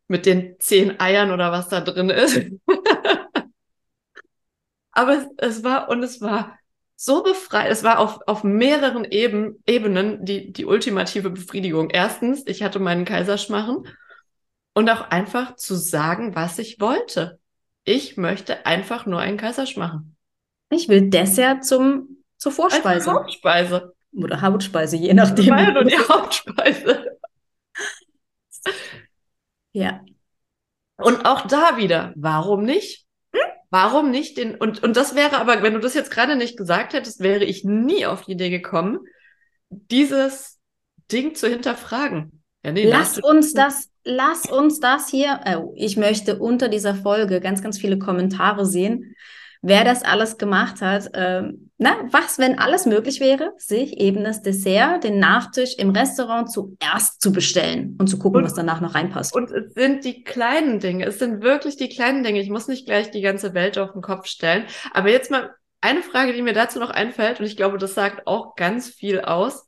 Mit 0.10 0.26
den 0.26 0.58
zehn 0.60 1.00
Eiern 1.00 1.32
oder 1.32 1.54
was 1.54 1.70
da 1.70 1.80
drin 1.80 2.10
ist. 2.10 2.42
Aber 4.92 5.14
es, 5.14 5.26
es 5.38 5.64
war, 5.64 5.88
und 5.88 6.04
es 6.04 6.20
war 6.20 6.60
so 6.98 7.24
befreit. 7.24 7.72
Es 7.72 7.86
war 7.86 8.00
auf, 8.00 8.20
auf 8.28 8.44
mehreren 8.44 9.06
Eben, 9.06 9.64
Ebenen 9.66 10.26
die, 10.26 10.52
die 10.52 10.66
ultimative 10.66 11.30
Befriedigung. 11.30 11.90
Erstens, 11.90 12.44
ich 12.48 12.64
hatte 12.64 12.80
meinen 12.80 13.06
Kaiserschmachen 13.06 13.88
und 14.74 14.90
auch 14.90 15.10
einfach 15.10 15.56
zu 15.56 15.76
sagen, 15.76 16.36
was 16.36 16.60
ich 16.60 16.82
wollte. 16.82 17.40
Ich 17.86 18.18
möchte 18.18 18.66
einfach 18.66 19.06
nur 19.06 19.22
einen 19.22 19.38
Kaiserschmachen. 19.38 20.18
Ich 20.70 20.90
will 20.90 21.10
Dessert 21.10 21.64
zum, 21.64 22.15
zur 22.46 22.52
Vorspeise. 22.52 22.88
Als 22.88 23.08
Hauptspeise. 23.08 23.94
Oder 24.14 24.40
Hauptspeise, 24.40 24.98
je 24.98 25.16
nachdem. 25.16 25.50
War 25.50 25.64
ja 25.64 25.72
nur 25.72 25.84
die 25.84 25.98
Hauptspeise. 25.98 27.18
ja. 29.74 30.02
Und 30.98 31.26
auch 31.26 31.48
da 31.48 31.78
wieder, 31.78 32.14
warum 32.16 32.64
nicht? 32.64 33.08
Warum 33.72 34.12
nicht 34.12 34.38
den, 34.38 34.56
und, 34.56 34.84
und 34.84 34.96
das 34.96 35.16
wäre 35.16 35.38
aber, 35.38 35.64
wenn 35.64 35.74
du 35.74 35.80
das 35.80 35.96
jetzt 35.96 36.12
gerade 36.12 36.36
nicht 36.36 36.56
gesagt 36.56 36.94
hättest, 36.94 37.20
wäre 37.20 37.44
ich 37.44 37.64
nie 37.64 38.06
auf 38.06 38.26
die 38.26 38.34
Idee 38.34 38.52
gekommen, 38.52 39.00
dieses 39.70 40.60
Ding 41.12 41.34
zu 41.34 41.50
hinterfragen. 41.50 42.44
Ja, 42.64 42.72
nee, 42.72 42.88
lass 42.88 43.18
uns 43.18 43.54
das, 43.54 43.90
lass 44.04 44.46
uns 44.46 44.80
das 44.80 45.10
hier, 45.10 45.42
oh, 45.48 45.74
ich 45.76 45.98
möchte 45.98 46.38
unter 46.38 46.70
dieser 46.70 46.94
Folge 46.94 47.42
ganz, 47.42 47.64
ganz 47.64 47.80
viele 47.80 47.98
Kommentare 47.98 48.68
sehen. 48.68 49.16
Wer 49.64 49.84
das 49.84 50.04
alles 50.04 50.38
gemacht 50.38 50.82
hat, 50.82 51.14
äh, 51.16 51.52
na, 51.78 52.08
was, 52.12 52.40
wenn 52.40 52.58
alles 52.58 52.86
möglich 52.86 53.20
wäre, 53.20 53.54
sich 53.58 53.98
eben 53.98 54.24
das 54.24 54.42
Dessert, 54.42 55.04
den 55.04 55.20
Nachtisch 55.20 55.76
im 55.78 55.90
Restaurant 55.90 56.50
zuerst 56.50 57.22
zu 57.22 57.34
bestellen 57.34 57.98
und 58.00 58.08
zu 58.08 58.18
gucken, 58.18 58.40
und, 58.40 58.46
was 58.46 58.54
danach 58.54 58.80
noch 58.80 58.96
reinpasst. 58.96 59.36
Und 59.36 59.52
es 59.52 59.74
sind 59.74 60.06
die 60.06 60.24
kleinen 60.24 60.80
Dinge, 60.80 61.06
es 61.06 61.20
sind 61.20 61.44
wirklich 61.44 61.76
die 61.76 61.90
kleinen 61.90 62.24
Dinge. 62.24 62.40
Ich 62.40 62.50
muss 62.50 62.70
nicht 62.70 62.86
gleich 62.86 63.12
die 63.12 63.22
ganze 63.22 63.54
Welt 63.54 63.78
auf 63.78 63.92
den 63.92 64.02
Kopf 64.02 64.28
stellen. 64.28 64.66
Aber 64.94 65.10
jetzt 65.10 65.32
mal 65.32 65.54
eine 65.82 66.02
Frage, 66.02 66.32
die 66.32 66.42
mir 66.42 66.54
dazu 66.54 66.80
noch 66.80 66.92
einfällt, 66.92 67.42
und 67.42 67.46
ich 67.46 67.58
glaube, 67.58 67.78
das 67.78 67.94
sagt 67.94 68.26
auch 68.26 68.56
ganz 68.56 68.90
viel 68.90 69.20
aus 69.20 69.68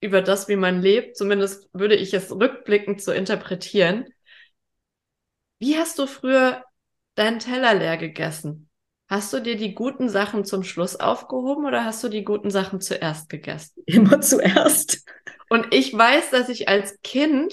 über 0.00 0.22
das, 0.22 0.48
wie 0.48 0.56
man 0.56 0.80
lebt. 0.80 1.18
Zumindest 1.18 1.68
würde 1.74 1.94
ich 1.94 2.14
es 2.14 2.32
rückblickend 2.32 3.02
so 3.02 3.12
interpretieren. 3.12 4.06
Wie 5.58 5.76
hast 5.76 5.98
du 5.98 6.06
früher 6.06 6.64
deinen 7.16 7.38
Teller 7.38 7.74
leer 7.74 7.98
gegessen? 7.98 8.70
Hast 9.12 9.30
du 9.34 9.40
dir 9.40 9.56
die 9.58 9.74
guten 9.74 10.08
Sachen 10.08 10.46
zum 10.46 10.64
Schluss 10.64 10.96
aufgehoben 10.96 11.66
oder 11.66 11.84
hast 11.84 12.02
du 12.02 12.08
die 12.08 12.24
guten 12.24 12.48
Sachen 12.48 12.80
zuerst 12.80 13.28
gegessen? 13.28 13.82
Immer 13.86 14.22
zuerst. 14.22 15.04
Und 15.50 15.66
ich 15.70 15.92
weiß, 15.92 16.30
dass 16.30 16.48
ich 16.48 16.66
als 16.66 16.98
Kind 17.02 17.52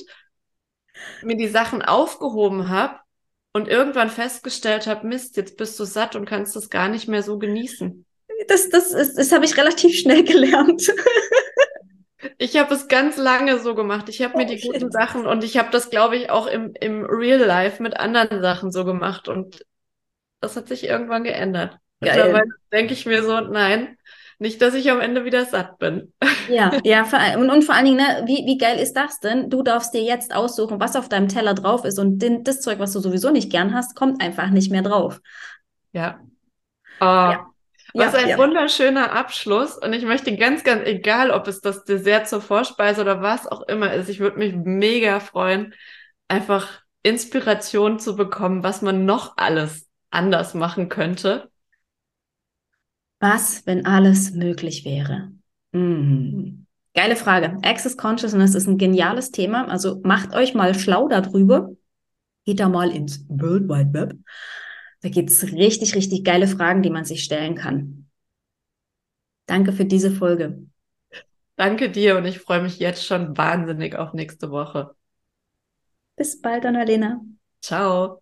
mir 1.22 1.36
die 1.36 1.50
Sachen 1.50 1.82
aufgehoben 1.82 2.70
habe 2.70 3.00
und 3.52 3.68
irgendwann 3.68 4.10
festgestellt 4.10 4.88
habe, 4.88 5.06
Mist, 5.06 5.36
jetzt 5.36 5.58
bist 5.58 5.78
du 5.78 5.84
satt 5.84 6.16
und 6.16 6.24
kannst 6.24 6.56
das 6.56 6.70
gar 6.70 6.88
nicht 6.88 7.10
mehr 7.10 7.24
so 7.24 7.38
genießen. 7.38 8.06
Das, 8.48 8.70
das, 8.70 8.92
das, 8.92 9.16
das 9.16 9.34
habe 9.34 9.44
ich 9.44 9.58
relativ 9.58 10.00
schnell 10.00 10.24
gelernt. 10.24 10.90
Ich 12.38 12.58
habe 12.58 12.74
es 12.74 12.90
ganz 12.90 13.16
lange 13.16 13.60
so 13.60 13.76
gemacht. 13.76 14.10
Ich 14.10 14.22
habe 14.22 14.34
oh, 14.36 14.38
mir 14.38 14.46
die 14.46 14.60
shit. 14.60 14.74
guten 14.74 14.92
Sachen 14.92 15.26
und 15.26 15.42
ich 15.46 15.58
habe 15.58 15.70
das, 15.72 15.90
glaube 15.90 16.18
ich, 16.18 16.30
auch 16.30 16.48
im, 16.48 16.74
im 16.80 17.06
Real 17.06 17.40
Life 17.40 17.82
mit 17.82 17.98
anderen 17.98 18.42
Sachen 18.42 18.74
so 18.74 18.84
gemacht. 18.84 19.30
Und 19.30 19.66
das 20.42 20.56
hat 20.56 20.68
sich 20.68 20.86
irgendwann 20.86 21.24
geändert. 21.24 21.78
Mittlerweile 22.00 22.50
denke 22.72 22.94
ich 22.94 23.06
mir 23.06 23.24
so, 23.24 23.40
nein, 23.42 23.98
nicht, 24.42 24.62
dass 24.62 24.74
ich 24.74 24.90
am 24.90 25.02
Ende 25.02 25.26
wieder 25.26 25.46
satt 25.46 25.78
bin. 25.80 26.14
Ja, 26.50 26.72
ja, 26.84 27.06
und, 27.38 27.52
und 27.52 27.64
vor 27.64 27.76
allen 27.76 27.86
Dingen, 27.86 27.98
ne, 27.98 28.24
wie, 28.26 28.44
wie 28.48 28.58
geil 28.58 28.80
ist 28.80 28.94
das 28.94 29.20
denn? 29.20 29.52
Du 29.52 29.62
darfst 29.62 29.94
dir 29.94 30.02
jetzt 30.02 30.34
aussuchen, 30.34 30.80
was 30.80 30.96
auf 30.96 31.08
deinem 31.08 31.28
Teller 31.28 31.54
drauf 31.54 31.86
ist 31.86 32.00
und 32.00 32.18
den, 32.18 32.44
das 32.44 32.62
Zeug, 32.62 32.80
was 32.80 32.92
du 32.92 33.00
sowieso 33.00 33.30
nicht 33.30 33.52
gern 33.52 33.76
hast, 33.76 33.96
kommt 33.96 34.20
einfach 34.20 34.50
nicht 34.50 34.72
mehr 34.72 34.82
drauf. 34.82 35.22
Ja. 35.92 36.20
Oh, 37.02 37.04
ja. 37.04 37.50
Was 37.94 38.14
ja, 38.14 38.20
ein 38.20 38.30
ja. 38.30 38.38
wunderschöner 38.40 39.12
Abschluss. 39.12 39.78
Und 39.78 39.94
ich 39.94 40.06
möchte 40.06 40.36
ganz, 40.38 40.64
ganz, 40.64 40.88
egal 40.88 41.30
ob 41.30 41.48
es 41.48 41.62
das 41.62 41.84
Dessert 41.84 42.28
zur 42.28 42.42
Vorspeise 42.42 43.02
oder 43.02 43.22
was 43.22 43.46
auch 43.46 43.62
immer 43.68 43.94
ist, 43.94 44.10
ich 44.10 44.20
würde 44.20 44.40
mich 44.40 44.56
mega 44.56 45.20
freuen, 45.20 45.76
einfach 46.28 46.82
Inspiration 47.04 48.00
zu 48.00 48.16
bekommen, 48.16 48.64
was 48.64 48.82
man 48.82 49.06
noch 49.06 49.38
alles 49.38 49.89
anders 50.10 50.54
machen 50.54 50.90
könnte? 50.90 51.50
Was, 53.20 53.66
wenn 53.66 53.86
alles 53.86 54.32
möglich 54.32 54.86
wäre? 54.86 55.32
Mhm. 55.72 56.66
Geile 56.94 57.16
Frage. 57.16 57.58
Access 57.64 57.98
Consciousness 57.98 58.56
ist 58.56 58.68
ein 58.68 58.78
geniales 58.78 59.32
Thema. 59.32 59.68
Also 59.68 60.02
macht 60.04 60.34
euch 60.34 60.54
mal 60.54 60.74
schlau 60.74 61.08
darüber. 61.08 61.72
Geht 62.46 62.60
da 62.60 62.70
mal 62.70 62.90
ins 62.92 63.26
World 63.28 63.70
Wide 63.70 63.94
Web. 63.94 64.18
Da 65.02 65.10
gibt 65.10 65.30
es 65.30 65.44
richtig, 65.54 65.96
richtig 65.96 66.24
geile 66.24 66.48
Fragen, 66.48 66.82
die 66.82 66.90
man 66.90 67.06
sich 67.06 67.24
stellen 67.24 67.56
kann. 67.56 68.10
Danke 69.46 69.72
für 69.72 69.86
diese 69.86 70.12
Folge. 70.12 70.66
Danke 71.56 71.90
dir 71.90 72.18
und 72.18 72.26
ich 72.26 72.40
freue 72.40 72.62
mich 72.62 72.80
jetzt 72.80 73.06
schon 73.06 73.38
wahnsinnig 73.38 73.96
auf 73.96 74.14
nächste 74.14 74.50
Woche. 74.50 74.96
Bis 76.16 76.40
bald, 76.42 76.66
Annalena. 76.66 77.22
Ciao. 77.62 78.22